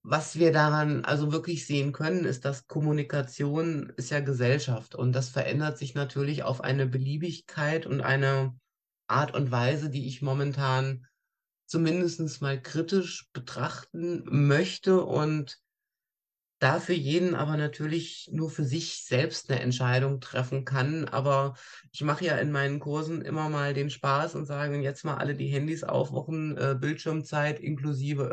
[0.03, 5.29] was wir daran also wirklich sehen können, ist, dass Kommunikation ist ja Gesellschaft und das
[5.29, 8.59] verändert sich natürlich auf eine Beliebigkeit und eine
[9.09, 11.07] Art und Weise, die ich momentan
[11.67, 15.59] zumindest mal kritisch betrachten möchte und
[16.61, 21.07] da für jeden aber natürlich nur für sich selbst eine Entscheidung treffen kann.
[21.07, 21.55] Aber
[21.91, 25.35] ich mache ja in meinen Kursen immer mal den Spaß und sage jetzt mal alle
[25.35, 28.25] die Handys auf, Wochen äh, Bildschirmzeit inklusive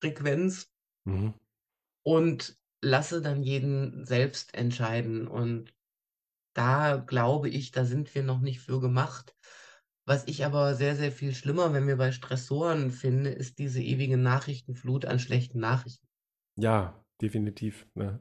[0.00, 0.70] Öffnungsfrequenz
[1.06, 1.34] Mhm.
[2.04, 5.28] und lasse dann jeden selbst entscheiden.
[5.28, 5.74] Und
[6.54, 9.34] da glaube ich, da sind wir noch nicht für gemacht.
[10.06, 14.16] Was ich aber sehr, sehr viel schlimmer, wenn wir bei Stressoren finde, ist diese ewige
[14.16, 16.06] Nachrichtenflut an schlechten Nachrichten.
[16.56, 18.20] Ja, definitiv, ne?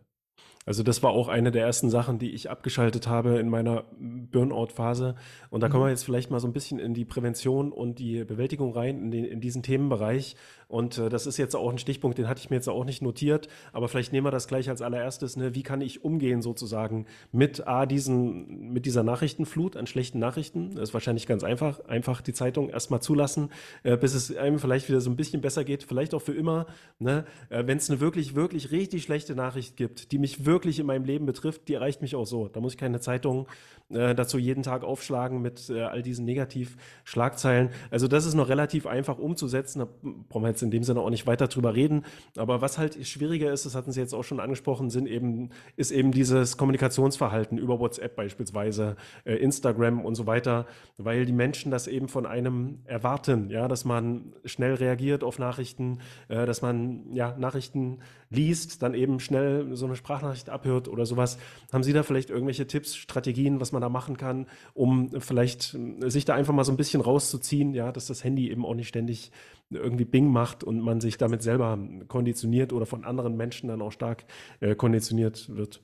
[0.66, 5.16] Also das war auch eine der ersten Sachen, die ich abgeschaltet habe in meiner Burnout-Phase.
[5.50, 5.92] Und da kommen wir Mhm.
[5.92, 9.26] jetzt vielleicht mal so ein bisschen in die Prävention und die Bewältigung rein, in, den,
[9.26, 10.36] in diesen Themenbereich.
[10.70, 13.02] Und äh, das ist jetzt auch ein Stichpunkt, den hatte ich mir jetzt auch nicht
[13.02, 15.36] notiert, aber vielleicht nehmen wir das gleich als allererstes.
[15.36, 15.56] Ne?
[15.56, 20.76] Wie kann ich umgehen sozusagen mit A, diesen, mit dieser Nachrichtenflut an schlechten Nachrichten?
[20.76, 21.80] Das ist wahrscheinlich ganz einfach.
[21.86, 23.50] Einfach die Zeitung erstmal zulassen,
[23.82, 26.68] äh, bis es einem vielleicht wieder so ein bisschen besser geht, vielleicht auch für immer.
[27.00, 27.26] Ne?
[27.50, 31.04] Äh, Wenn es eine wirklich, wirklich richtig schlechte Nachricht gibt, die mich wirklich in meinem
[31.04, 32.48] Leben betrifft, die erreicht mich auch so.
[32.48, 33.48] Da muss ich keine Zeitung
[33.90, 37.70] äh, dazu jeden Tag aufschlagen mit äh, all diesen Negativ-Schlagzeilen.
[37.90, 39.80] Also das ist noch relativ einfach umzusetzen.
[39.80, 39.88] Da
[40.30, 42.06] brauchen wir jetzt in dem Sinne auch nicht weiter drüber reden.
[42.38, 45.92] Aber was halt schwieriger ist, das hatten Sie jetzt auch schon angesprochen, sind eben, ist
[45.92, 48.96] eben dieses Kommunikationsverhalten über WhatsApp beispielsweise,
[49.26, 50.66] äh, Instagram und so weiter,
[50.98, 56.00] weil die Menschen das eben von einem erwarten, ja, dass man schnell reagiert auf Nachrichten,
[56.28, 58.00] äh, dass man ja Nachrichten
[58.30, 61.38] liest, dann eben schnell so eine Sprachnachricht abhört oder sowas.
[61.74, 66.10] Haben Sie da vielleicht irgendwelche Tipps, Strategien, was man da machen kann, um vielleicht äh,
[66.10, 68.88] sich da einfach mal so ein bisschen rauszuziehen, ja, dass das Handy eben auch nicht
[68.88, 69.32] ständig
[69.72, 73.92] irgendwie Bing macht und man sich damit selber konditioniert oder von anderen Menschen dann auch
[73.92, 74.26] stark
[74.60, 75.84] äh, konditioniert wird?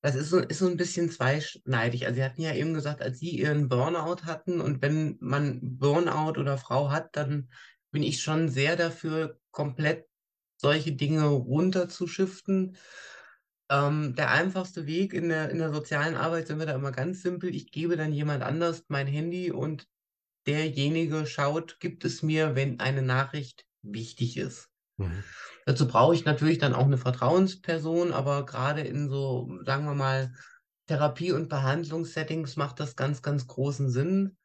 [0.00, 2.06] Das ist so, ist so ein bisschen zweischneidig.
[2.06, 6.38] Also Sie hatten ja eben gesagt, als Sie Ihren Burnout hatten und wenn man Burnout
[6.38, 7.48] oder Frau hat, dann
[7.90, 10.06] bin ich schon sehr dafür, komplett
[10.56, 12.76] solche Dinge runterzuschiften.
[13.70, 17.22] Ähm, der einfachste Weg in der, in der sozialen Arbeit sind wir da immer ganz
[17.22, 17.54] simpel.
[17.54, 19.86] Ich gebe dann jemand anders mein Handy und
[20.48, 24.70] derjenige schaut, gibt es mir, wenn eine Nachricht wichtig ist.
[24.96, 25.22] Mhm.
[25.66, 30.32] Dazu brauche ich natürlich dann auch eine Vertrauensperson, aber gerade in so, sagen wir mal,
[30.88, 34.36] Therapie- und Behandlungssettings macht das ganz, ganz großen Sinn.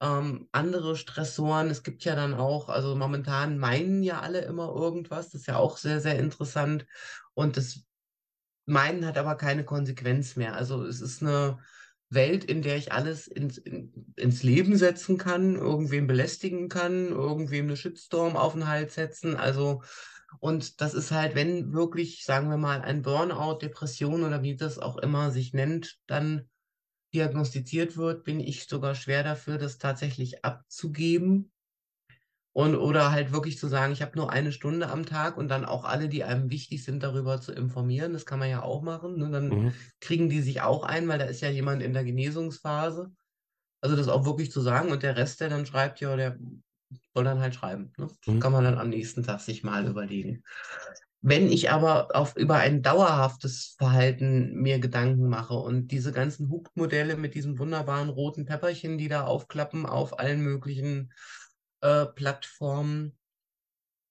[0.00, 5.30] Ähm, andere Stressoren, es gibt ja dann auch, also momentan meinen ja alle immer irgendwas,
[5.30, 6.86] das ist ja auch sehr, sehr interessant.
[7.34, 7.86] Und das
[8.66, 10.56] Meinen hat aber keine Konsequenz mehr.
[10.56, 11.58] Also es ist eine
[12.08, 17.66] Welt, in der ich alles ins, in, ins Leben setzen kann, irgendwen belästigen kann, irgendwem
[17.66, 19.36] eine Shitstorm auf den Hals setzen.
[19.36, 19.82] Also,
[20.38, 24.78] und das ist halt, wenn wirklich, sagen wir mal, ein Burnout, Depression oder wie das
[24.78, 26.48] auch immer sich nennt, dann
[27.14, 31.50] diagnostiziert wird, bin ich sogar schwer dafür, das tatsächlich abzugeben.
[32.56, 35.66] Und oder halt wirklich zu sagen, ich habe nur eine Stunde am Tag und dann
[35.66, 38.14] auch alle, die einem wichtig sind, darüber zu informieren.
[38.14, 39.18] Das kann man ja auch machen.
[39.18, 39.30] Ne?
[39.30, 39.72] Dann Mhm.
[40.00, 43.10] kriegen die sich auch ein, weil da ist ja jemand in der Genesungsphase.
[43.82, 46.38] Also das auch wirklich zu sagen und der Rest, der dann schreibt, ja, der
[47.12, 47.92] soll dann halt schreiben.
[47.98, 48.08] Ne?
[48.26, 48.40] Mhm.
[48.40, 50.42] kann man dann am nächsten Tag sich mal überlegen.
[51.20, 57.16] Wenn ich aber auf, über ein dauerhaftes Verhalten mir Gedanken mache und diese ganzen Hook-Modelle
[57.18, 61.12] mit diesen wunderbaren roten Pepperchen, die da aufklappen auf allen möglichen
[61.80, 63.16] äh, Plattformen,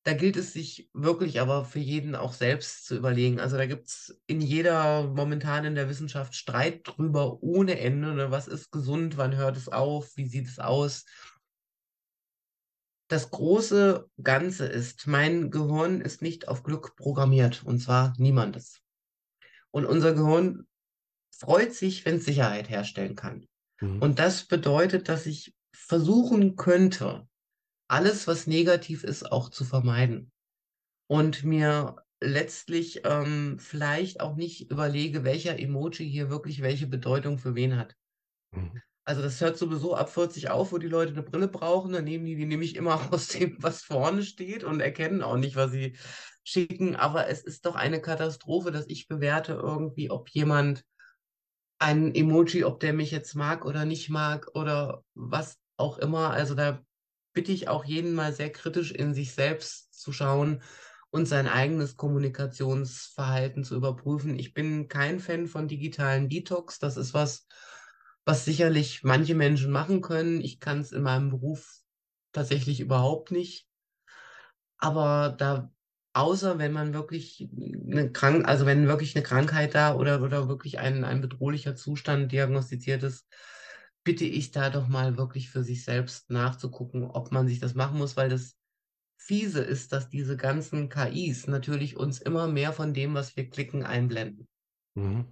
[0.05, 3.39] da gilt es sich wirklich aber für jeden auch selbst zu überlegen.
[3.39, 8.13] Also da gibt es in jeder, momentan in der Wissenschaft Streit drüber ohne Ende.
[8.13, 8.30] Ne?
[8.30, 9.18] Was ist gesund?
[9.18, 10.16] Wann hört es auf?
[10.16, 11.05] Wie sieht es aus?
[13.07, 18.82] Das große Ganze ist, mein Gehirn ist nicht auf Glück programmiert und zwar niemandes.
[19.72, 20.68] Und unser Gehirn
[21.32, 23.47] freut sich, wenn es Sicherheit herstellen kann.
[23.82, 24.03] Mhm.
[24.03, 27.28] Und das bedeutet, dass ich versuchen könnte,
[27.88, 30.32] alles, was negativ ist, auch zu vermeiden.
[31.08, 37.56] Und mir letztlich ähm, vielleicht auch nicht überlege, welcher Emoji hier wirklich welche Bedeutung für
[37.56, 37.96] wen hat.
[38.52, 38.82] Mhm.
[39.08, 41.94] Also das hört sowieso ab 40 auf, wo die Leute eine Brille brauchen.
[41.94, 45.56] Dann nehmen die die nämlich immer aus dem, was vorne steht und erkennen auch nicht,
[45.56, 45.96] was sie
[46.44, 46.96] schicken.
[46.96, 50.84] Aber es ist doch eine Katastrophe, dass ich bewerte irgendwie, ob jemand
[51.78, 56.32] ein Emoji, ob der mich jetzt mag oder nicht mag oder was auch immer.
[56.32, 56.82] Also da
[57.36, 60.64] bitte ich auch jeden mal sehr kritisch in sich selbst zu schauen
[61.12, 64.40] und sein eigenes Kommunikationsverhalten zu überprüfen.
[64.40, 66.80] Ich bin kein Fan von digitalen Detox.
[66.80, 67.48] Das ist was,
[68.26, 70.42] was sicherlich manche Menschen machen können.
[70.42, 71.82] Ich kann es in meinem Beruf
[72.32, 73.68] tatsächlich überhaupt nicht.
[74.78, 75.72] Aber da,
[76.14, 77.50] außer wenn man wirklich
[77.90, 82.32] eine Krank, also wenn wirklich eine Krankheit da oder, oder wirklich ein, ein bedrohlicher Zustand
[82.32, 83.26] diagnostiziert ist,
[84.06, 87.97] bitte ich da doch mal wirklich für sich selbst nachzugucken, ob man sich das machen
[87.97, 88.56] muss, weil das
[89.18, 93.84] Fiese ist, dass diese ganzen KIs natürlich uns immer mehr von dem, was wir klicken,
[93.84, 94.47] einblenden.
[94.93, 95.26] Mhm.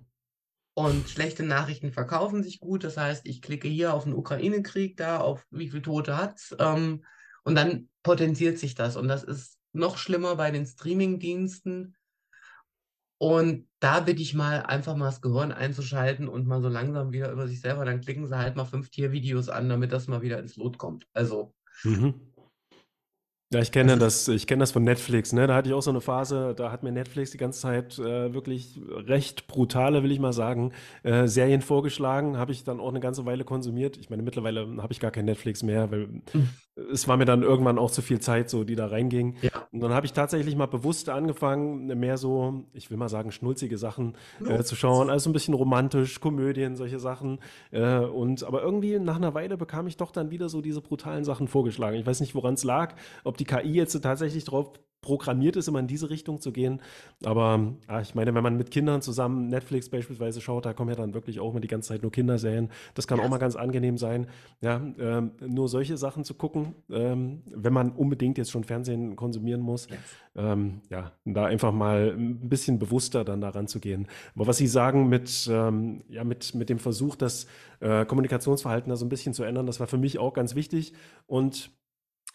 [0.75, 2.83] Und schlechte Nachrichten verkaufen sich gut.
[2.83, 7.05] Das heißt, ich klicke hier auf den Ukraine-Krieg, da auf wie viele Tote hat ähm,
[7.43, 8.95] und dann potenziert sich das.
[8.95, 11.95] Und das ist noch schlimmer bei den Streaming-Diensten.
[13.23, 17.31] Und da bitte ich mal einfach mal das Gehirn einzuschalten und mal so langsam wieder
[17.31, 20.39] über sich selber, dann klicken sie halt mal fünf Tiervideos an, damit das mal wieder
[20.39, 21.07] ins Lot kommt.
[21.13, 21.53] Also
[21.85, 22.15] mhm.
[23.53, 25.47] Ja, ich kenne das, ich kenne das von Netflix, ne?
[25.47, 28.33] Da hatte ich auch so eine Phase, da hat mir Netflix die ganze Zeit äh,
[28.33, 32.99] wirklich recht brutale, will ich mal sagen, äh, Serien vorgeschlagen, habe ich dann auch eine
[32.99, 33.95] ganze Weile konsumiert.
[33.95, 36.49] Ich meine, mittlerweile habe ich gar kein Netflix mehr, weil mhm.
[36.91, 39.35] Es war mir dann irgendwann auch zu viel Zeit, so die da reinging.
[39.41, 39.51] Ja.
[39.71, 43.77] Und dann habe ich tatsächlich mal bewusst angefangen, mehr so, ich will mal sagen, schnulzige
[43.77, 44.15] Sachen
[44.47, 47.39] äh, zu schauen, also ein bisschen romantisch, Komödien, solche Sachen.
[47.71, 51.23] Äh, und aber irgendwie nach einer Weile bekam ich doch dann wieder so diese brutalen
[51.23, 51.97] Sachen vorgeschlagen.
[51.97, 54.71] Ich weiß nicht, woran es lag, ob die die KI jetzt tatsächlich drauf
[55.03, 56.81] programmiert ist, immer in diese Richtung zu gehen.
[57.23, 60.95] Aber ah, ich meine, wenn man mit Kindern zusammen Netflix beispielsweise schaut, da kommen ja
[60.95, 62.69] dann wirklich auch immer die ganze Zeit nur Kinderserien.
[62.95, 63.25] Das kann ja.
[63.25, 64.25] auch mal ganz angenehm sein.
[64.61, 69.61] Ja, ähm, nur solche Sachen zu gucken, ähm, wenn man unbedingt jetzt schon Fernsehen konsumieren
[69.61, 69.99] muss, yes.
[70.35, 74.07] ähm, ja, da einfach mal ein bisschen bewusster dann daran zu gehen.
[74.35, 77.45] Aber was Sie sagen mit, ähm, ja, mit, mit dem Versuch, das
[77.81, 80.93] äh, Kommunikationsverhalten da so ein bisschen zu ändern, das war für mich auch ganz wichtig
[81.27, 81.69] und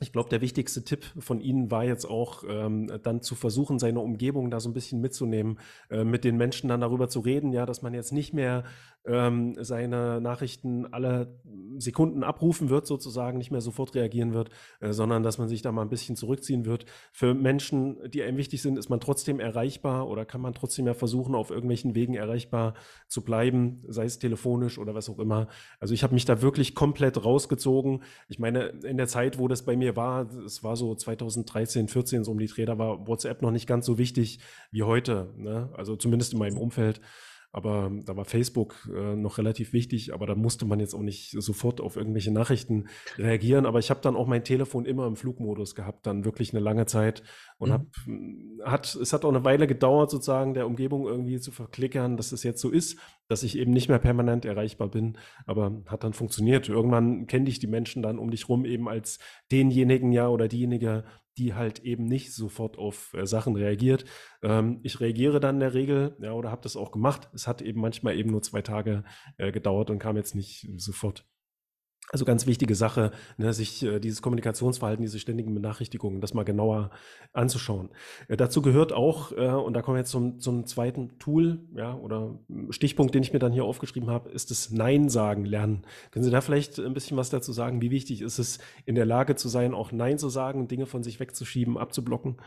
[0.01, 4.01] ich glaube, der wichtigste Tipp von Ihnen war jetzt auch, ähm, dann zu versuchen, seine
[4.01, 5.59] Umgebung da so ein bisschen mitzunehmen,
[5.91, 8.65] äh, mit den Menschen dann darüber zu reden, ja, dass man jetzt nicht mehr
[9.09, 11.39] ähm, seine Nachrichten alle
[11.79, 14.51] Sekunden abrufen wird, sozusagen, nicht mehr sofort reagieren wird,
[14.81, 16.85] äh, sondern dass man sich da mal ein bisschen zurückziehen wird.
[17.13, 20.95] Für Menschen, die einem wichtig sind, ist man trotzdem erreichbar oder kann man trotzdem ja
[20.95, 22.75] versuchen, auf irgendwelchen Wegen erreichbar
[23.07, 25.49] zu bleiben, sei es telefonisch oder was auch immer.
[25.81, 28.03] Also ich habe mich da wirklich komplett rausgezogen.
[28.29, 32.25] Ich meine, in der Zeit, wo das bei mir war, es war so 2013, 14
[32.25, 34.41] so um die da war WhatsApp noch nicht ganz so wichtig
[34.71, 35.33] wie heute.
[35.37, 35.71] Ne?
[35.77, 37.01] Also zumindest in meinem Umfeld.
[37.51, 41.31] Aber da war Facebook äh, noch relativ wichtig, aber da musste man jetzt auch nicht
[41.31, 43.65] sofort auf irgendwelche Nachrichten reagieren.
[43.65, 46.85] Aber ich habe dann auch mein Telefon immer im Flugmodus gehabt, dann wirklich eine lange
[46.85, 47.23] Zeit
[47.57, 47.73] und mhm.
[47.73, 52.19] hab, hm, hat, es hat auch eine Weile gedauert, sozusagen der Umgebung irgendwie zu verklickern,
[52.19, 55.17] dass es jetzt so ist, dass ich eben nicht mehr permanent erreichbar bin.
[55.47, 56.69] Aber hat dann funktioniert.
[56.69, 59.19] Irgendwann kenne ich die Menschen dann um dich rum eben als
[59.51, 61.05] denjenigen ja oder diejenige,
[61.39, 64.05] die halt eben nicht sofort auf äh, Sachen reagiert.
[64.43, 67.31] Ähm, ich reagiere dann in der Regel, ja, oder habe das auch gemacht.
[67.33, 69.05] Es hat eben manchmal eben nur zwei Tage
[69.37, 71.25] äh, gedauert und kam jetzt nicht sofort.
[72.11, 76.91] Also ganz wichtige Sache, ne, sich äh, dieses Kommunikationsverhalten, diese ständigen Benachrichtigungen, das mal genauer
[77.35, 77.91] anzuschauen.
[78.29, 81.95] Äh, dazu gehört auch, äh, und da kommen wir jetzt zum, zum zweiten Tool, ja,
[81.95, 82.39] oder
[82.71, 85.85] Stichpunkt, den ich mir dann hier aufgeschrieben habe, ist das Nein sagen lernen.
[86.11, 87.83] Können Sie da vielleicht ein bisschen was dazu sagen?
[87.83, 91.03] Wie wichtig ist es, in der Lage zu sein, auch Nein zu sagen, Dinge von
[91.03, 92.41] sich wegzuschieben, abzublocken?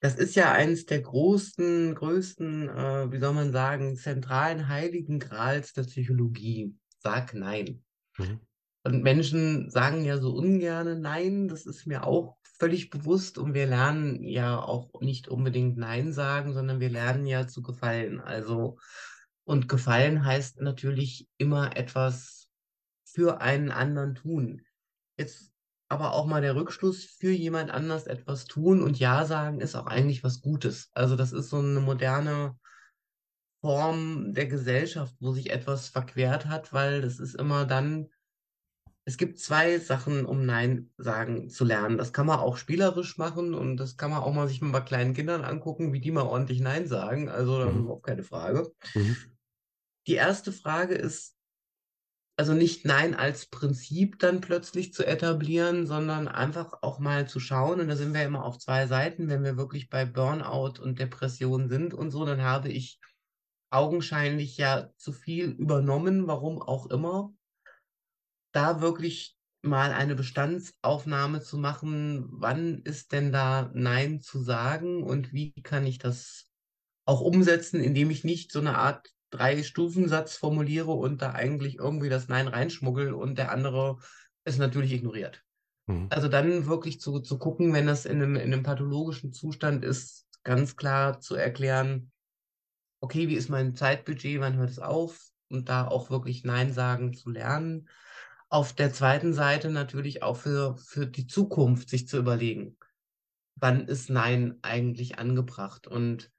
[0.00, 5.72] Das ist ja eines der großen, größten, äh, wie soll man sagen, zentralen Heiligen Grals
[5.72, 6.74] der Psychologie
[7.08, 7.82] sag nein.
[8.18, 8.40] Mhm.
[8.84, 13.66] Und Menschen sagen ja so ungern nein, das ist mir auch völlig bewusst und wir
[13.66, 18.20] lernen ja auch nicht unbedingt nein sagen, sondern wir lernen ja zu gefallen.
[18.20, 18.78] Also,
[19.44, 22.50] und gefallen heißt natürlich immer etwas
[23.04, 24.62] für einen anderen tun.
[25.16, 25.50] Jetzt
[25.88, 29.86] aber auch mal der Rückschluss für jemand anders etwas tun und Ja sagen ist auch
[29.86, 30.90] eigentlich was Gutes.
[30.92, 32.58] Also das ist so eine moderne
[33.60, 38.08] Form der Gesellschaft, wo sich etwas verquert hat, weil das ist immer dann,
[39.04, 41.96] es gibt zwei Sachen, um Nein sagen zu lernen.
[41.96, 44.80] Das kann man auch spielerisch machen und das kann man auch mal sich mal bei
[44.80, 47.28] kleinen Kindern angucken, wie die mal ordentlich Nein sagen.
[47.28, 47.80] Also da mhm.
[47.80, 48.70] überhaupt keine Frage.
[48.94, 49.16] Mhm.
[50.06, 51.38] Die erste Frage ist,
[52.36, 57.80] also nicht Nein als Prinzip dann plötzlich zu etablieren, sondern einfach auch mal zu schauen.
[57.80, 59.28] Und da sind wir immer auf zwei Seiten.
[59.28, 63.00] Wenn wir wirklich bei Burnout und Depression sind und so, dann habe ich
[63.70, 67.32] augenscheinlich ja zu viel übernommen, warum auch immer.
[68.52, 75.32] Da wirklich mal eine Bestandsaufnahme zu machen, wann ist denn da Nein zu sagen und
[75.32, 76.46] wie kann ich das
[77.04, 82.28] auch umsetzen, indem ich nicht so eine Art Drei-Stufen-Satz formuliere und da eigentlich irgendwie das
[82.28, 83.98] Nein reinschmuggel und der andere
[84.44, 85.42] es natürlich ignoriert.
[85.86, 86.06] Mhm.
[86.10, 90.26] Also dann wirklich zu, zu gucken, wenn das in einem, in einem pathologischen Zustand ist,
[90.44, 92.10] ganz klar zu erklären,
[93.00, 95.30] okay, wie ist mein Zeitbudget, wann hört es auf?
[95.50, 97.88] Und da auch wirklich Nein sagen zu lernen.
[98.50, 102.76] Auf der zweiten Seite natürlich auch für, für die Zukunft sich zu überlegen,
[103.56, 105.86] wann ist Nein eigentlich angebracht?
[105.86, 106.30] Und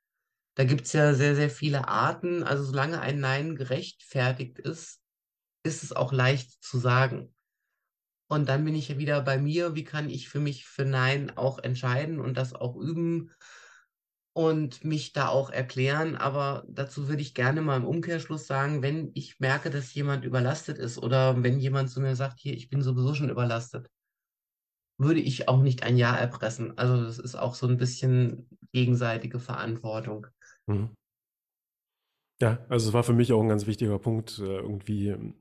[0.56, 2.44] da gibt es ja sehr, sehr viele Arten.
[2.44, 5.00] Also solange ein Nein gerechtfertigt ist,
[5.64, 7.34] ist es auch leicht zu sagen.
[8.28, 11.36] Und dann bin ich ja wieder bei mir, wie kann ich für mich für Nein
[11.36, 13.32] auch entscheiden und das auch üben
[14.34, 16.16] und mich da auch erklären.
[16.16, 20.78] Aber dazu würde ich gerne mal im Umkehrschluss sagen, wenn ich merke, dass jemand überlastet
[20.78, 23.88] ist oder wenn jemand zu mir sagt, hier, ich bin sowieso schon überlastet,
[24.98, 26.78] würde ich auch nicht ein Ja erpressen.
[26.78, 30.28] Also das ist auch so ein bisschen gegenseitige Verantwortung.
[30.68, 30.90] Mhm.
[32.42, 35.36] Ja, also es war für mich auch ein ganz wichtiger Punkt, äh, irgendwie ähm,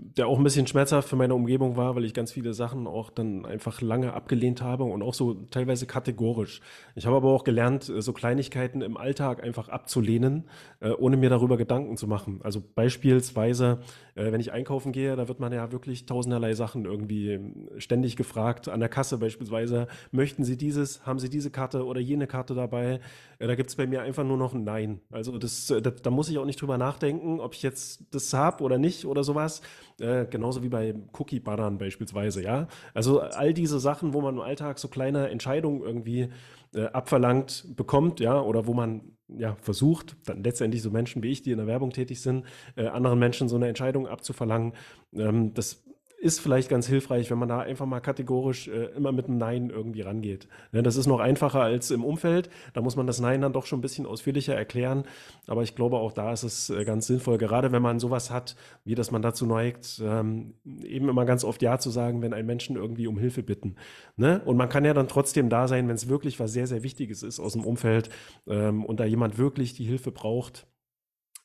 [0.00, 3.10] der auch ein bisschen schmerzhaft für meine Umgebung war, weil ich ganz viele Sachen auch
[3.10, 6.60] dann einfach lange abgelehnt habe und auch so teilweise kategorisch.
[6.94, 10.44] Ich habe aber auch gelernt, äh, so Kleinigkeiten im Alltag einfach abzulehnen,
[10.78, 12.38] äh, ohne mir darüber Gedanken zu machen.
[12.44, 13.80] Also beispielsweise,
[14.14, 18.14] äh, wenn ich einkaufen gehe, da wird man ja wirklich tausenderlei Sachen irgendwie ähm, ständig
[18.14, 18.68] gefragt.
[18.68, 23.00] An der Kasse beispielsweise, möchten Sie dieses, haben Sie diese Karte oder jene Karte dabei?
[23.40, 25.00] Da gibt es bei mir einfach nur noch ein Nein.
[25.10, 28.62] Also das, da, da muss ich auch nicht drüber nachdenken, ob ich jetzt das habe
[28.62, 29.60] oder nicht oder sowas.
[30.00, 32.68] Äh, genauso wie bei Cookie-Bannern beispielsweise, ja.
[32.94, 36.28] Also all diese Sachen, wo man im Alltag so kleine Entscheidungen irgendwie
[36.74, 41.42] äh, abverlangt bekommt, ja, oder wo man ja versucht, dann letztendlich so Menschen wie ich,
[41.42, 42.44] die in der Werbung tätig sind,
[42.76, 44.72] äh, anderen Menschen so eine Entscheidung abzuverlangen,
[45.14, 45.84] ähm, das
[46.20, 49.70] ist vielleicht ganz hilfreich, wenn man da einfach mal kategorisch äh, immer mit einem Nein
[49.70, 50.48] irgendwie rangeht.
[50.72, 52.50] Ja, das ist noch einfacher als im Umfeld.
[52.74, 55.04] Da muss man das Nein dann doch schon ein bisschen ausführlicher erklären.
[55.46, 58.56] Aber ich glaube, auch da ist es äh, ganz sinnvoll, gerade wenn man sowas hat,
[58.84, 62.46] wie dass man dazu neigt, ähm, eben immer ganz oft Ja zu sagen, wenn ein
[62.46, 63.76] Menschen irgendwie um Hilfe bitten.
[64.16, 64.42] Ne?
[64.44, 67.22] Und man kann ja dann trotzdem da sein, wenn es wirklich was sehr, sehr Wichtiges
[67.22, 68.10] ist aus dem Umfeld
[68.48, 70.66] ähm, und da jemand wirklich die Hilfe braucht.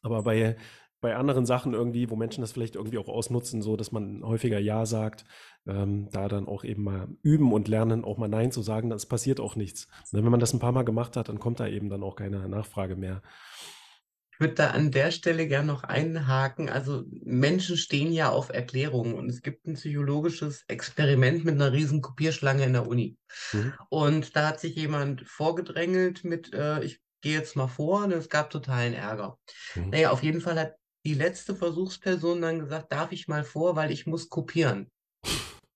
[0.01, 0.57] Aber bei
[1.03, 4.57] bei anderen Sachen irgendwie, wo Menschen das vielleicht irgendwie auch ausnutzen, so dass man häufiger
[4.57, 5.25] Ja sagt,
[5.67, 8.99] ähm, da dann auch eben mal üben und lernen, auch mal Nein zu sagen, dann
[9.07, 9.87] passiert auch nichts.
[10.11, 12.15] Und wenn man das ein paar Mal gemacht hat, dann kommt da eben dann auch
[12.15, 13.21] keine Nachfrage mehr.
[14.31, 16.69] Ich würde da an der Stelle gerne noch einhaken.
[16.69, 22.01] Also Menschen stehen ja auf Erklärungen und es gibt ein psychologisches Experiment mit einer riesen
[22.01, 23.17] Kopierschlange in der Uni.
[23.51, 23.73] Mhm.
[23.89, 28.29] Und da hat sich jemand vorgedrängelt mit, äh, ich gehe jetzt mal vor und es
[28.29, 29.37] gab totalen Ärger.
[29.75, 29.89] Mhm.
[29.89, 30.75] Naja, auf jeden Fall hat
[31.05, 34.89] die letzte Versuchsperson dann gesagt, darf ich mal vor, weil ich muss kopieren.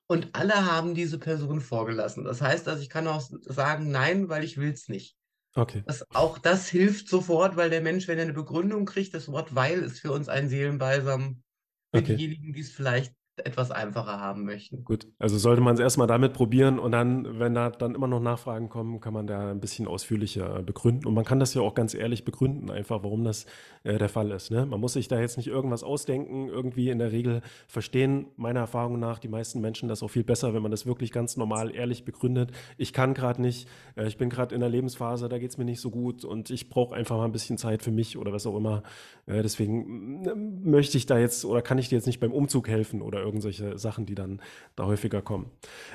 [0.10, 2.24] Und alle haben diese Person vorgelassen.
[2.24, 5.18] Das heißt also, ich kann auch sagen, nein, weil ich will es nicht.
[5.54, 5.84] Okay.
[5.86, 9.56] Das, auch das hilft sofort, weil der Mensch, wenn er eine Begründung kriegt, das Wort
[9.56, 11.44] weil ist für uns ein Seelenbalsam
[11.92, 12.16] für okay.
[12.16, 13.14] diejenigen, die es vielleicht
[13.46, 14.84] etwas einfacher haben möchten.
[14.84, 18.20] Gut, also sollte man es erstmal damit probieren und dann, wenn da dann immer noch
[18.20, 21.08] Nachfragen kommen, kann man da ein bisschen ausführlicher begründen.
[21.08, 23.46] Und man kann das ja auch ganz ehrlich begründen, einfach warum das
[23.84, 24.52] äh, der Fall ist.
[24.52, 24.66] Ne?
[24.66, 29.00] Man muss sich da jetzt nicht irgendwas ausdenken, irgendwie in der Regel verstehen, meiner Erfahrung
[29.00, 32.06] nach, die meisten Menschen das auch viel besser, wenn man das wirklich ganz normal, ehrlich
[32.06, 32.52] begründet.
[32.78, 35.66] Ich kann gerade nicht, äh, ich bin gerade in der Lebensphase, da geht es mir
[35.66, 38.46] nicht so gut und ich brauche einfach mal ein bisschen Zeit für mich oder was
[38.48, 38.84] auch immer.
[39.26, 40.24] Äh, deswegen
[40.64, 43.78] möchte ich da jetzt oder kann ich dir jetzt nicht beim Umzug helfen oder irgendwelche
[43.78, 44.42] Sachen, die dann
[44.76, 45.52] da häufiger kommen.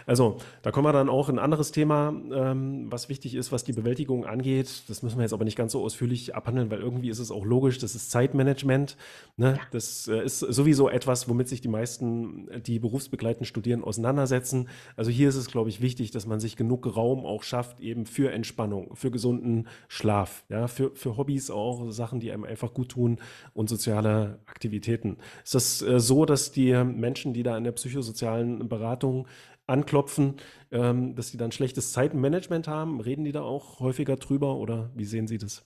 [0.07, 3.65] Also, da kommen wir dann auch in ein anderes Thema, ähm, was wichtig ist, was
[3.65, 4.85] die Bewältigung angeht.
[4.89, 7.45] Das müssen wir jetzt aber nicht ganz so ausführlich abhandeln, weil irgendwie ist es auch
[7.45, 8.97] logisch, das ist Zeitmanagement.
[9.37, 9.55] Ne?
[9.59, 9.67] Ja.
[9.71, 14.69] Das äh, ist sowieso etwas, womit sich die meisten, die berufsbegleitend studieren, auseinandersetzen.
[14.97, 18.07] Also hier ist es, glaube ich, wichtig, dass man sich genug Raum auch schafft, eben
[18.07, 22.91] für Entspannung, für gesunden Schlaf, ja, für, für Hobbys auch, Sachen, die einem einfach gut
[22.91, 23.19] tun
[23.55, 25.17] und soziale Aktivitäten.
[25.45, 29.29] Ist das äh, so, dass die Menschen Menschen, die da in der psychosozialen Beratung
[29.67, 30.37] anklopfen,
[30.71, 33.01] ähm, dass die dann schlechtes Zeitmanagement haben?
[33.01, 35.65] Reden die da auch häufiger drüber oder wie sehen Sie das?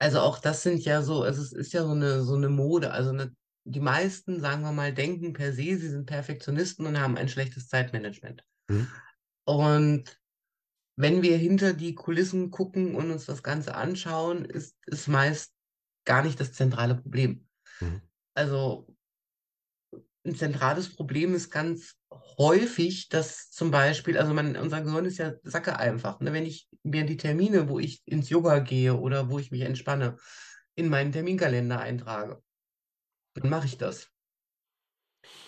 [0.00, 2.92] Also auch das sind ja so, also es ist ja so eine, so eine Mode.
[2.92, 3.34] Also eine,
[3.64, 7.68] die meisten, sagen wir mal, denken per se, sie sind Perfektionisten und haben ein schlechtes
[7.68, 8.44] Zeitmanagement.
[8.68, 8.88] Mhm.
[9.44, 10.20] Und
[10.96, 15.52] wenn wir hinter die Kulissen gucken und uns das Ganze anschauen, ist es meist
[16.04, 17.46] gar nicht das zentrale Problem.
[17.80, 18.02] Mhm.
[18.34, 18.87] Also
[20.28, 21.96] ein zentrales Problem ist ganz
[22.38, 26.20] häufig, dass zum Beispiel, also man, unser Gehirn ist ja sacke einfach.
[26.20, 26.32] Ne?
[26.32, 30.16] Wenn ich mir die Termine, wo ich ins Yoga gehe oder wo ich mich entspanne,
[30.74, 32.40] in meinen Terminkalender eintrage,
[33.34, 34.08] dann mache ich das.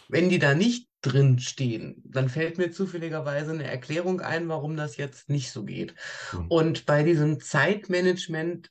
[0.09, 4.97] Wenn die da nicht drin stehen, dann fällt mir zufälligerweise eine Erklärung ein, warum das
[4.97, 5.95] jetzt nicht so geht.
[6.33, 6.47] Mhm.
[6.49, 8.71] Und bei diesem Zeitmanagement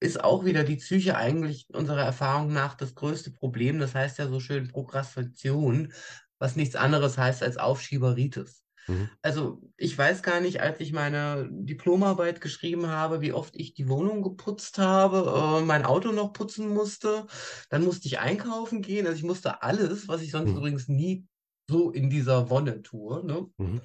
[0.00, 3.78] ist auch wieder die Psyche eigentlich unserer Erfahrung nach das größte Problem.
[3.78, 5.92] Das heißt ja so schön Prokrastination,
[6.38, 8.62] was nichts anderes heißt als Aufschieberitis.
[8.88, 9.08] Mhm.
[9.22, 13.88] Also ich weiß gar nicht, als ich meine Diplomarbeit geschrieben habe, wie oft ich die
[13.88, 17.26] Wohnung geputzt habe, äh, mein Auto noch putzen musste.
[17.70, 19.06] Dann musste ich einkaufen gehen.
[19.06, 20.58] Also ich musste alles, was ich sonst mhm.
[20.58, 21.26] übrigens nie
[21.68, 23.24] so in dieser Wonne tue.
[23.26, 23.46] Ne?
[23.56, 23.80] Mhm.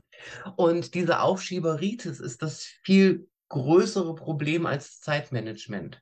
[0.55, 6.01] Und diese Aufschieberitis ist das viel größere Problem als Zeitmanagement.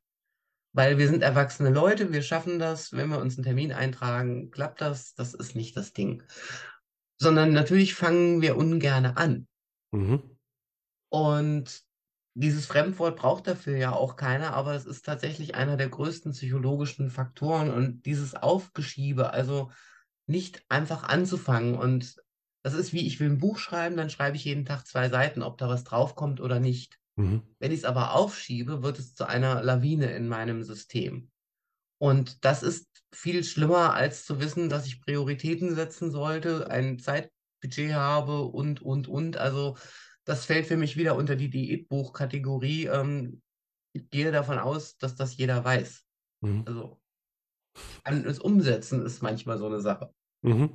[0.71, 4.81] Weil wir sind erwachsene Leute, wir schaffen das, wenn wir uns einen Termin eintragen, klappt
[4.81, 6.23] das, das ist nicht das Ding.
[7.17, 9.47] Sondern natürlich fangen wir ungerne an.
[9.91, 10.37] Mhm.
[11.11, 11.81] Und
[12.35, 17.09] dieses Fremdwort braucht dafür ja auch keiner, aber es ist tatsächlich einer der größten psychologischen
[17.09, 19.71] Faktoren und dieses Aufgeschiebe, also
[20.27, 22.15] nicht einfach anzufangen und
[22.61, 25.41] das ist wie, ich will ein Buch schreiben, dann schreibe ich jeden Tag zwei Seiten,
[25.41, 26.99] ob da was draufkommt oder nicht.
[27.19, 27.43] Mhm.
[27.59, 31.29] Wenn ich es aber aufschiebe, wird es zu einer Lawine in meinem System.
[32.01, 37.93] Und das ist viel schlimmer, als zu wissen, dass ich Prioritäten setzen sollte, ein Zeitbudget
[37.93, 39.35] habe und, und, und.
[39.35, 39.77] Also
[40.23, 42.85] das fällt für mich wieder unter die Diätbuch-Kategorie.
[42.85, 43.41] Ähm,
[43.91, 46.05] ich gehe davon aus, dass das jeder weiß.
[46.39, 46.63] Mhm.
[46.65, 47.01] Also
[48.05, 50.13] das Umsetzen ist manchmal so eine Sache.
[50.41, 50.69] Mhm.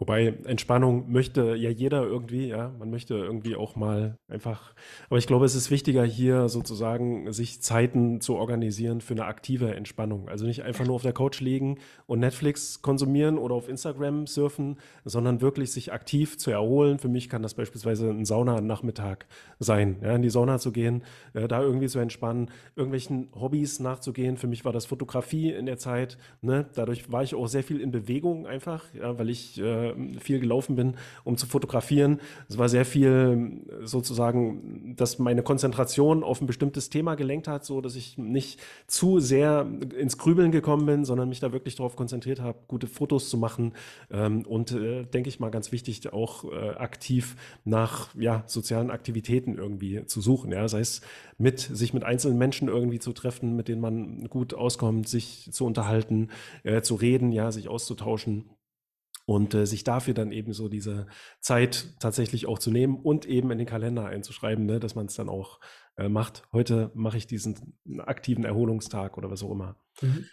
[0.00, 4.72] Wobei Entspannung möchte ja jeder irgendwie, ja, man möchte irgendwie auch mal einfach,
[5.10, 9.74] aber ich glaube, es ist wichtiger hier sozusagen, sich Zeiten zu organisieren für eine aktive
[9.74, 10.30] Entspannung.
[10.30, 14.78] Also nicht einfach nur auf der Couch liegen und Netflix konsumieren oder auf Instagram surfen,
[15.04, 16.98] sondern wirklich sich aktiv zu erholen.
[16.98, 19.26] Für mich kann das beispielsweise ein Saunanachmittag
[19.58, 21.02] sein, ja, in die Sauna zu gehen,
[21.34, 24.38] äh, da irgendwie zu entspannen, irgendwelchen Hobbys nachzugehen.
[24.38, 26.70] Für mich war das Fotografie in der Zeit, ne?
[26.74, 29.89] Dadurch war ich auch sehr viel in Bewegung einfach, ja, weil ich äh,
[30.20, 32.20] viel gelaufen bin, um zu fotografieren.
[32.48, 37.80] Es war sehr viel sozusagen, dass meine Konzentration auf ein bestimmtes Thema gelenkt hat, so
[37.80, 39.66] dass ich nicht zu sehr
[39.98, 43.74] ins Grübeln gekommen bin, sondern mich da wirklich darauf konzentriert habe, gute Fotos zu machen
[44.10, 49.56] ähm, und äh, denke ich mal ganz wichtig auch äh, aktiv nach ja, sozialen Aktivitäten
[49.56, 50.52] irgendwie zu suchen.
[50.52, 51.00] Ja, sei es
[51.38, 55.64] mit sich mit einzelnen Menschen irgendwie zu treffen, mit denen man gut auskommt, sich zu
[55.64, 56.28] unterhalten,
[56.64, 58.50] äh, zu reden, ja, sich auszutauschen
[59.30, 61.06] und äh, sich dafür dann eben so diese
[61.38, 65.14] Zeit tatsächlich auch zu nehmen und eben in den Kalender einzuschreiben, ne, dass man es
[65.14, 65.60] dann auch
[65.96, 66.42] äh, macht.
[66.52, 69.76] Heute mache ich diesen aktiven Erholungstag oder was auch immer.
[70.02, 70.24] Mhm.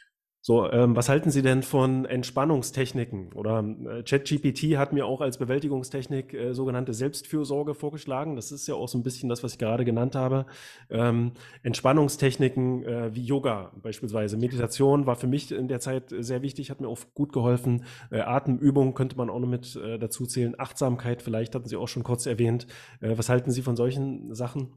[0.47, 3.33] So, ähm, was halten Sie denn von Entspannungstechniken?
[3.33, 8.37] Oder äh, ChatGPT hat mir auch als Bewältigungstechnik äh, sogenannte Selbstfürsorge vorgeschlagen.
[8.37, 10.45] Das ist ja auch so ein bisschen das, was ich gerade genannt habe.
[10.89, 11.33] Ähm,
[11.63, 14.37] Entspannungstechniken äh, wie Yoga beispielsweise.
[14.37, 17.83] Meditation war für mich in der Zeit sehr wichtig, hat mir auch gut geholfen.
[18.09, 20.55] Äh, Atemübung könnte man auch noch mit äh, dazu zählen.
[20.57, 22.67] Achtsamkeit vielleicht hatten Sie auch schon kurz erwähnt.
[23.01, 24.71] Äh, was halten Sie von solchen Sachen?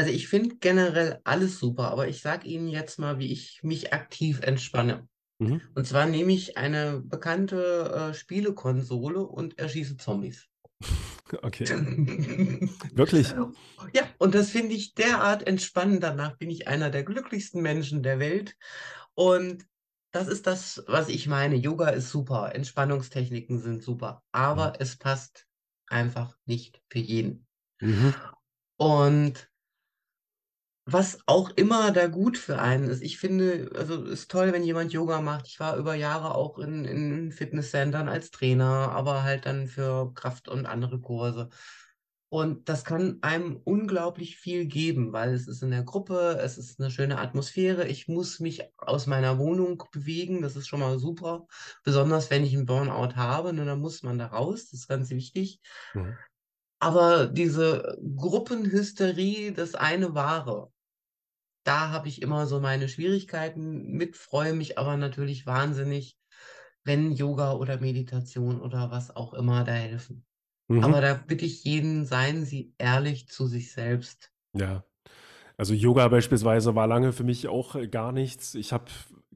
[0.00, 3.92] Also ich finde generell alles super, aber ich sage Ihnen jetzt mal, wie ich mich
[3.92, 5.06] aktiv entspanne.
[5.38, 5.60] Mhm.
[5.74, 10.48] Und zwar nehme ich eine bekannte äh, Spielekonsole und erschieße Zombies.
[11.42, 11.64] Okay.
[12.92, 13.32] Wirklich?
[13.94, 16.02] Ja, und das finde ich derart entspannend.
[16.02, 18.56] Danach bin ich einer der glücklichsten Menschen der Welt.
[19.14, 19.64] Und
[20.10, 21.54] das ist das, was ich meine.
[21.54, 24.76] Yoga ist super, Entspannungstechniken sind super, aber mhm.
[24.80, 25.46] es passt
[25.86, 27.46] einfach nicht für jeden.
[27.80, 28.12] Mhm.
[28.76, 29.49] Und
[30.84, 33.02] was auch immer da gut für einen ist.
[33.02, 35.46] Ich finde, also ist toll, wenn jemand Yoga macht.
[35.46, 40.48] Ich war über Jahre auch in, in Fitnesscentern als Trainer, aber halt dann für Kraft
[40.48, 41.50] und andere Kurse.
[42.32, 46.78] Und das kann einem unglaublich viel geben, weil es ist in der Gruppe, es ist
[46.80, 47.88] eine schöne Atmosphäre.
[47.88, 51.48] Ich muss mich aus meiner Wohnung bewegen, das ist schon mal super.
[51.82, 55.10] Besonders wenn ich einen Burnout habe, ne, dann muss man da raus, das ist ganz
[55.10, 55.60] wichtig.
[55.94, 56.16] Mhm.
[56.80, 60.72] Aber diese Gruppenhysterie, das eine Wahre,
[61.64, 66.16] da habe ich immer so meine Schwierigkeiten mit, freue mich aber natürlich wahnsinnig,
[66.82, 70.24] wenn Yoga oder Meditation oder was auch immer da helfen.
[70.68, 70.84] Mhm.
[70.84, 74.32] Aber da bitte ich jeden, seien Sie ehrlich zu sich selbst.
[74.54, 74.84] Ja.
[75.58, 78.54] Also Yoga beispielsweise war lange für mich auch gar nichts.
[78.54, 78.90] Ich habe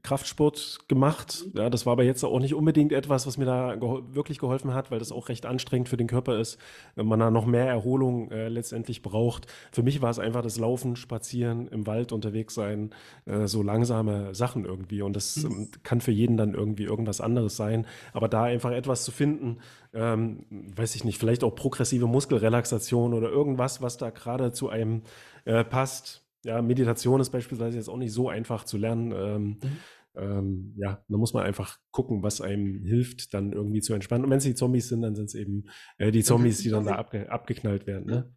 [0.05, 1.45] Kraftsport gemacht.
[1.53, 4.73] Ja, das war aber jetzt auch nicht unbedingt etwas, was mir da geho wirklich geholfen
[4.73, 6.59] hat, weil das auch recht anstrengend für den Körper ist,
[6.93, 9.47] wenn man da noch mehr Erholung äh, letztendlich braucht.
[9.71, 12.91] Für mich war es einfach das Laufen, Spazieren, im Wald unterwegs sein,
[13.25, 15.01] äh, so langsame Sachen irgendwie.
[15.01, 15.69] Und das mhm.
[15.81, 17.87] kann für jeden dann irgendwie irgendwas anderes sein.
[18.13, 19.57] Aber da einfach etwas zu finden,
[19.93, 20.45] ähm,
[20.75, 25.01] weiß ich nicht, vielleicht auch progressive Muskelrelaxation oder irgendwas, was da gerade zu einem
[25.45, 26.21] äh, passt.
[26.43, 29.11] Ja, Meditation ist beispielsweise jetzt auch nicht so einfach zu lernen.
[29.11, 29.77] Ähm, mhm
[30.17, 34.25] ähm, ja, da muss man einfach gucken, was einem hilft, dann irgendwie zu entspannen.
[34.25, 35.65] Und wenn es die Zombies sind, dann sind es eben
[35.97, 38.05] äh, die Zombies, die dann da abge abgeknallt werden.
[38.05, 38.33] Ne?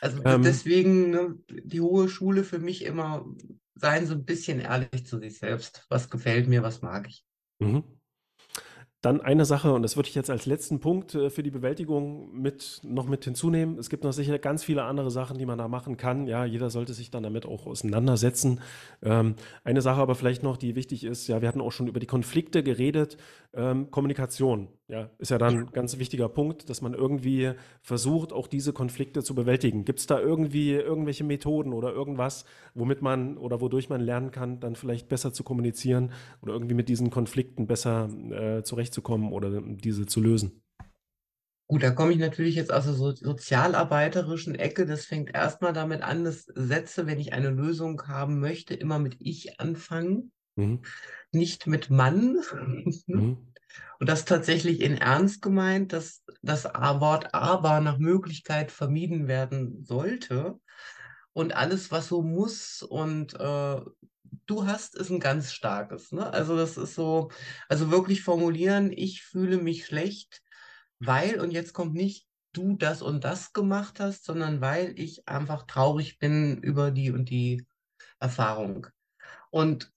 [0.00, 3.24] Also ähm, deswegen ne, die hohe Schule für mich immer,
[3.74, 5.86] seien so ein bisschen ehrlich zu sich selbst.
[5.88, 7.24] Was gefällt mir, was mag ich.
[7.60, 7.84] Mhm.
[9.02, 12.32] Dann eine Sache, und das würde ich jetzt als letzten Punkt äh, für die Bewältigung
[12.32, 13.76] mit, noch mit hinzunehmen.
[13.76, 16.28] Es gibt noch sicher ganz viele andere Sachen, die man da machen kann.
[16.28, 18.60] Ja, jeder sollte sich dann damit auch auseinandersetzen.
[19.02, 19.34] Ähm,
[19.64, 22.06] eine Sache aber vielleicht noch, die wichtig ist, ja, wir hatten auch schon über die
[22.06, 23.16] Konflikte geredet.
[23.54, 28.46] Ähm, Kommunikation, ja, ist ja dann ein ganz wichtiger Punkt, dass man irgendwie versucht, auch
[28.46, 29.86] diese Konflikte zu bewältigen.
[29.86, 34.60] Gibt es da irgendwie irgendwelche Methoden oder irgendwas, womit man oder wodurch man lernen kann,
[34.60, 36.12] dann vielleicht besser zu kommunizieren
[36.42, 40.62] oder irgendwie mit diesen Konflikten besser äh, zurechtzukommen oder diese zu lösen?
[41.68, 44.84] Gut, da komme ich natürlich jetzt aus der so sozialarbeiterischen Ecke.
[44.84, 49.16] Das fängt erstmal damit an, dass Sätze, wenn ich eine Lösung haben möchte, immer mit
[49.20, 50.32] ich anfangen.
[50.56, 50.82] Mhm
[51.32, 52.38] nicht mit Mann.
[53.06, 53.51] Mhm.
[53.98, 60.58] Und das tatsächlich in Ernst gemeint, dass das Wort aber nach Möglichkeit vermieden werden sollte.
[61.32, 63.80] Und alles, was so muss und äh,
[64.46, 66.12] du hast, ist ein ganz starkes.
[66.12, 66.30] Ne?
[66.32, 67.30] Also das ist so,
[67.68, 70.42] also wirklich formulieren, ich fühle mich schlecht,
[70.98, 75.66] weil, und jetzt kommt nicht, du das und das gemacht hast, sondern weil ich einfach
[75.66, 77.66] traurig bin über die und die
[78.18, 78.86] Erfahrung.
[79.50, 79.90] Und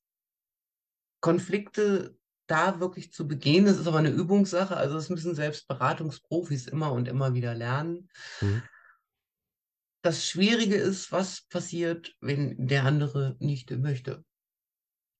[1.20, 2.16] Konflikte
[2.48, 4.78] da wirklich zu begehen, das ist aber eine Übungssache.
[4.78, 8.10] Also das müssen selbst Beratungsprofis immer und immer wieder lernen.
[8.42, 8.64] Mhm.
[10.04, 14.24] Das Schwierige ist, was passiert, wenn der andere nicht möchte.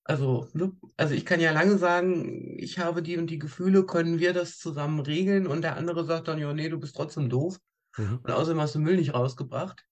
[0.04, 0.72] Also, ne?
[0.98, 4.60] also ich kann ja lange sagen, ich habe die und die Gefühle, können wir das
[4.60, 5.48] zusammen regeln?
[5.48, 7.60] Und der andere sagt dann, ja, nee, du bist trotzdem doof.
[7.98, 8.20] Mhm.
[8.22, 9.84] Und außerdem hast du Müll nicht rausgebracht.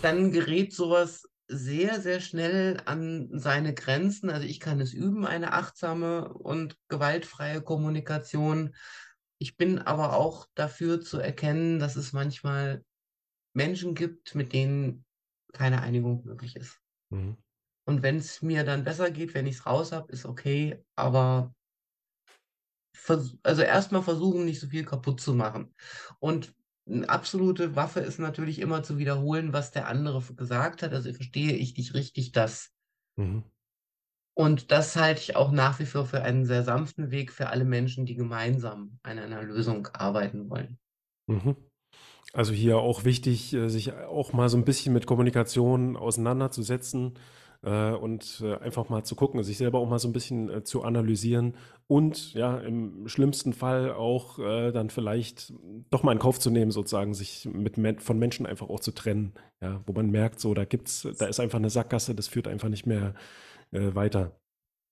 [0.00, 4.30] Dann gerät sowas sehr, sehr schnell an seine Grenzen.
[4.30, 8.74] Also ich kann es üben, eine achtsame und gewaltfreie Kommunikation.
[9.38, 12.84] Ich bin aber auch dafür zu erkennen, dass es manchmal
[13.54, 15.04] Menschen gibt, mit denen
[15.52, 16.78] keine Einigung möglich ist.
[17.10, 17.36] Mhm.
[17.86, 21.54] Und wenn es mir dann besser geht, wenn ich es raus habe, ist okay, aber
[23.42, 25.74] also erstmal versuchen, nicht so viel kaputt zu machen.
[26.18, 26.54] Und
[26.90, 30.92] eine absolute Waffe ist natürlich immer zu wiederholen, was der andere gesagt hat.
[30.92, 32.70] Also verstehe ich dich richtig, das.
[33.16, 33.44] Mhm.
[34.34, 37.64] Und das halte ich auch nach wie vor für einen sehr sanften Weg für alle
[37.64, 40.78] Menschen, die gemeinsam an einer Lösung arbeiten wollen.
[41.26, 41.56] Mhm.
[42.32, 47.18] Also hier auch wichtig, äh, sich auch mal so ein bisschen mit Kommunikation auseinanderzusetzen
[47.62, 50.64] äh, und äh, einfach mal zu gucken, sich selber auch mal so ein bisschen äh,
[50.64, 51.54] zu analysieren
[51.86, 55.52] und ja, im schlimmsten Fall auch äh, dann vielleicht
[55.90, 59.32] doch mal in Kauf zu nehmen, sozusagen, sich mit von Menschen einfach auch zu trennen,
[59.60, 62.68] ja, wo man merkt, so, da gibt's, da ist einfach eine Sackgasse, das führt einfach
[62.68, 63.14] nicht mehr
[63.70, 64.38] äh, weiter.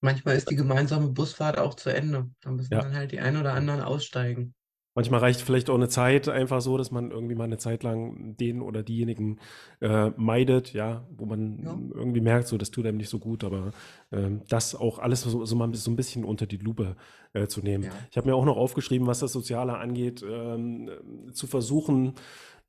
[0.00, 2.30] Manchmal ist die gemeinsame Busfahrt auch zu Ende.
[2.40, 2.82] Da müssen ja.
[2.82, 4.54] dann halt die einen oder anderen aussteigen.
[4.96, 8.34] Manchmal reicht vielleicht auch eine Zeit einfach so, dass man irgendwie mal eine Zeit lang
[8.38, 9.38] den oder diejenigen
[9.82, 11.78] äh, meidet, ja, wo man ja.
[11.94, 13.72] irgendwie merkt, so das tut einem nicht so gut, aber
[14.10, 16.96] äh, das auch alles so, so, mal so ein bisschen unter die Lupe
[17.34, 17.84] äh, zu nehmen.
[17.84, 17.90] Ja.
[18.10, 20.90] Ich habe mir auch noch aufgeschrieben, was das Soziale angeht, ähm,
[21.30, 22.14] zu versuchen,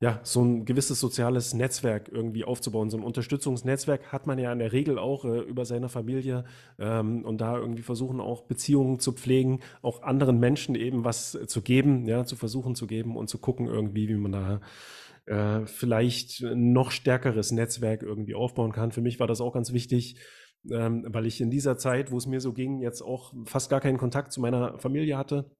[0.00, 2.88] ja, so ein gewisses soziales Netzwerk irgendwie aufzubauen.
[2.88, 6.44] So ein Unterstützungsnetzwerk hat man ja in der Regel auch äh, über seine Familie
[6.78, 11.62] ähm, und da irgendwie versuchen auch Beziehungen zu pflegen, auch anderen Menschen eben was zu
[11.62, 14.60] geben, ja, zu versuchen zu geben und zu gucken irgendwie, wie man da
[15.26, 18.92] äh, vielleicht noch stärkeres Netzwerk irgendwie aufbauen kann.
[18.92, 20.16] Für mich war das auch ganz wichtig,
[20.70, 23.80] ähm, weil ich in dieser Zeit, wo es mir so ging, jetzt auch fast gar
[23.80, 25.50] keinen Kontakt zu meiner Familie hatte.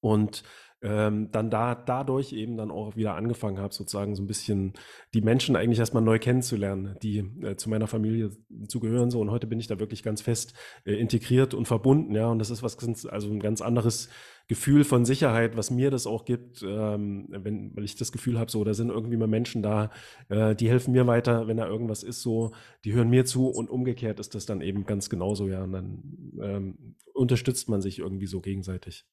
[0.00, 0.44] Und
[0.82, 4.74] ähm, dann da dadurch eben dann auch wieder angefangen habe, sozusagen so ein bisschen
[5.14, 8.30] die Menschen eigentlich erstmal neu kennenzulernen, die äh, zu meiner Familie
[8.68, 9.20] zugehören so.
[9.20, 10.54] Und heute bin ich da wirklich ganz fest
[10.84, 12.28] äh, integriert und verbunden, ja.
[12.28, 12.76] Und das ist was
[13.08, 14.10] also ein ganz anderes
[14.48, 18.50] Gefühl von Sicherheit, was mir das auch gibt, ähm, wenn weil ich das Gefühl habe,
[18.50, 19.90] so da sind irgendwie mal Menschen da,
[20.28, 22.52] äh, die helfen mir weiter, wenn da irgendwas ist, so.
[22.84, 25.64] Die hören mir zu und umgekehrt ist das dann eben ganz genauso, ja.
[25.64, 26.02] Und dann
[26.40, 29.06] ähm, unterstützt man sich irgendwie so gegenseitig.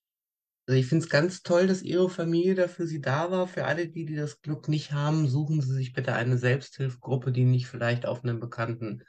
[0.66, 3.48] Also ich finde es ganz toll, dass Ihre Familie da für Sie da war.
[3.48, 7.44] Für alle, die, die das Glück nicht haben, suchen Sie sich bitte eine Selbsthilfegruppe, die
[7.44, 9.04] nicht vielleicht auf einem bekannten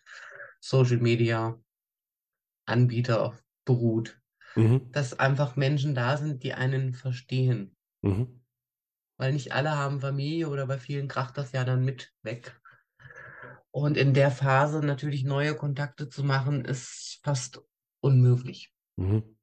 [0.60, 1.60] Social Media
[2.66, 4.20] Anbieter beruht.
[4.56, 4.90] Mhm.
[4.90, 7.76] Dass einfach Menschen da sind, die einen verstehen.
[8.02, 8.40] Mhm.
[9.16, 12.60] Weil nicht alle haben Familie oder bei vielen kracht das ja dann mit weg.
[13.70, 17.60] Und in der Phase natürlich neue Kontakte zu machen, ist fast
[18.00, 18.72] unmöglich.
[18.96, 19.33] Mhm.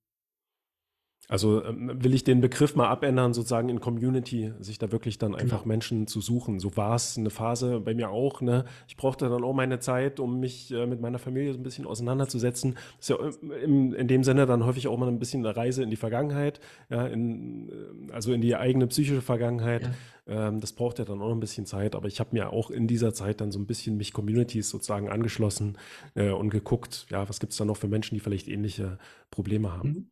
[1.28, 5.34] Also ähm, will ich den Begriff mal abändern, sozusagen in Community, sich da wirklich dann
[5.34, 5.70] einfach genau.
[5.70, 6.60] Menschen zu suchen.
[6.60, 8.42] So war es eine Phase bei mir auch.
[8.42, 8.66] Ne?
[8.88, 11.86] Ich brauchte dann auch meine Zeit, um mich äh, mit meiner Familie so ein bisschen
[11.86, 12.76] auseinanderzusetzen.
[12.98, 15.56] Das ist ja äh, im, in dem Sinne dann häufig auch mal ein bisschen eine
[15.56, 16.60] Reise in die Vergangenheit,
[16.90, 19.84] ja, in, äh, also in die eigene psychische Vergangenheit.
[19.84, 20.48] Ja.
[20.48, 22.88] Ähm, das braucht ja dann auch ein bisschen Zeit, aber ich habe mir auch in
[22.88, 25.78] dieser Zeit dann so ein bisschen mich Communities sozusagen angeschlossen
[26.16, 28.98] äh, und geguckt, ja, was gibt es da noch für Menschen, die vielleicht ähnliche
[29.30, 29.90] Probleme haben.
[29.90, 30.10] Mhm.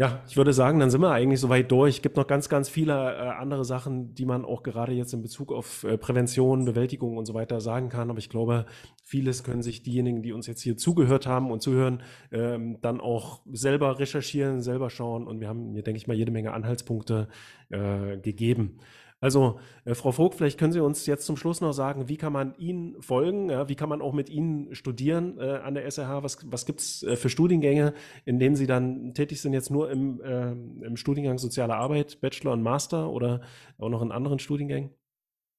[0.00, 1.96] Ja, ich würde sagen, dann sind wir eigentlich soweit durch.
[1.96, 5.22] Es gibt noch ganz, ganz viele äh, andere Sachen, die man auch gerade jetzt in
[5.22, 8.08] Bezug auf äh, Prävention, Bewältigung und so weiter sagen kann.
[8.08, 8.66] Aber ich glaube,
[9.02, 13.40] vieles können sich diejenigen, die uns jetzt hier zugehört haben und zuhören, ähm, dann auch
[13.50, 15.26] selber recherchieren, selber schauen.
[15.26, 17.26] Und wir haben hier, denke ich mal, jede Menge Anhaltspunkte
[17.70, 18.78] äh, gegeben.
[19.20, 22.32] Also, äh, Frau Vogt, vielleicht können Sie uns jetzt zum Schluss noch sagen, wie kann
[22.32, 23.50] man Ihnen folgen?
[23.50, 26.22] Ja, wie kann man auch mit Ihnen studieren äh, an der SRH?
[26.22, 27.94] Was, was gibt es äh, für Studiengänge,
[28.24, 29.54] in denen Sie dann tätig sind?
[29.54, 30.52] Jetzt nur im, äh,
[30.86, 33.40] im Studiengang Soziale Arbeit, Bachelor und Master oder
[33.78, 34.90] auch noch in anderen Studiengängen?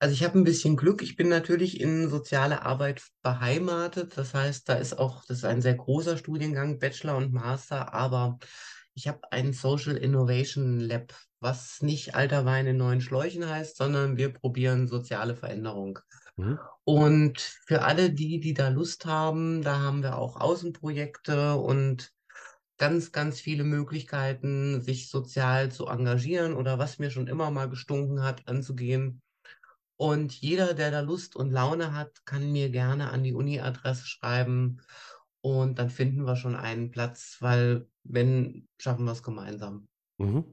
[0.01, 1.01] Also ich habe ein bisschen Glück.
[1.01, 4.17] Ich bin natürlich in soziale Arbeit beheimatet.
[4.17, 8.39] Das heißt, da ist auch, das ist ein sehr großer Studiengang, Bachelor und Master, aber
[8.95, 14.17] ich habe ein Social Innovation Lab, was nicht alter Wein in neuen Schläuchen heißt, sondern
[14.17, 15.99] wir probieren soziale Veränderung.
[16.35, 16.59] Mhm.
[16.83, 22.11] Und für alle die, die da Lust haben, da haben wir auch Außenprojekte und
[22.77, 28.23] ganz, ganz viele Möglichkeiten, sich sozial zu engagieren oder was mir schon immer mal gestunken
[28.23, 29.21] hat, anzugehen.
[29.97, 34.81] Und jeder, der da Lust und Laune hat, kann mir gerne an die Uni-Adresse schreiben
[35.41, 39.87] und dann finden wir schon einen Platz, weil wenn, schaffen wir es gemeinsam.
[40.17, 40.43] Mhm.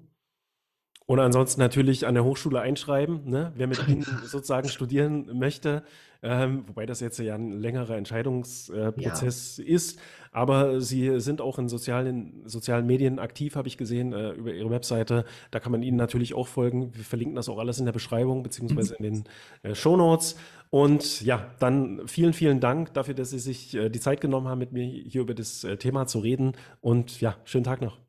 [1.06, 3.52] Und ansonsten natürlich an der Hochschule einschreiben, ne?
[3.54, 5.84] wer mit Ihnen sozusagen studieren möchte,
[6.20, 9.68] ähm, wobei das jetzt ja ein längerer Entscheidungsprozess äh, ja.
[9.68, 10.00] ist.
[10.32, 14.68] Aber Sie sind auch in sozialen, sozialen Medien aktiv, habe ich gesehen, äh, über Ihre
[14.68, 15.24] Webseite.
[15.52, 16.92] Da kann man Ihnen natürlich auch folgen.
[16.94, 19.24] Wir verlinken das auch alles in der Beschreibung beziehungsweise in den
[19.62, 20.36] äh, Show Notes.
[20.70, 24.58] Und ja, dann vielen, vielen Dank dafür, dass Sie sich äh, die Zeit genommen haben,
[24.58, 26.52] mit mir hier über das äh, Thema zu reden.
[26.80, 28.05] Und ja, schönen Tag noch.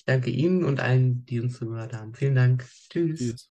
[0.00, 2.14] Ich danke Ihnen und allen, die uns zugehört haben.
[2.14, 2.66] Vielen Dank.
[2.88, 3.18] Tschüss.
[3.18, 3.49] Tschüss.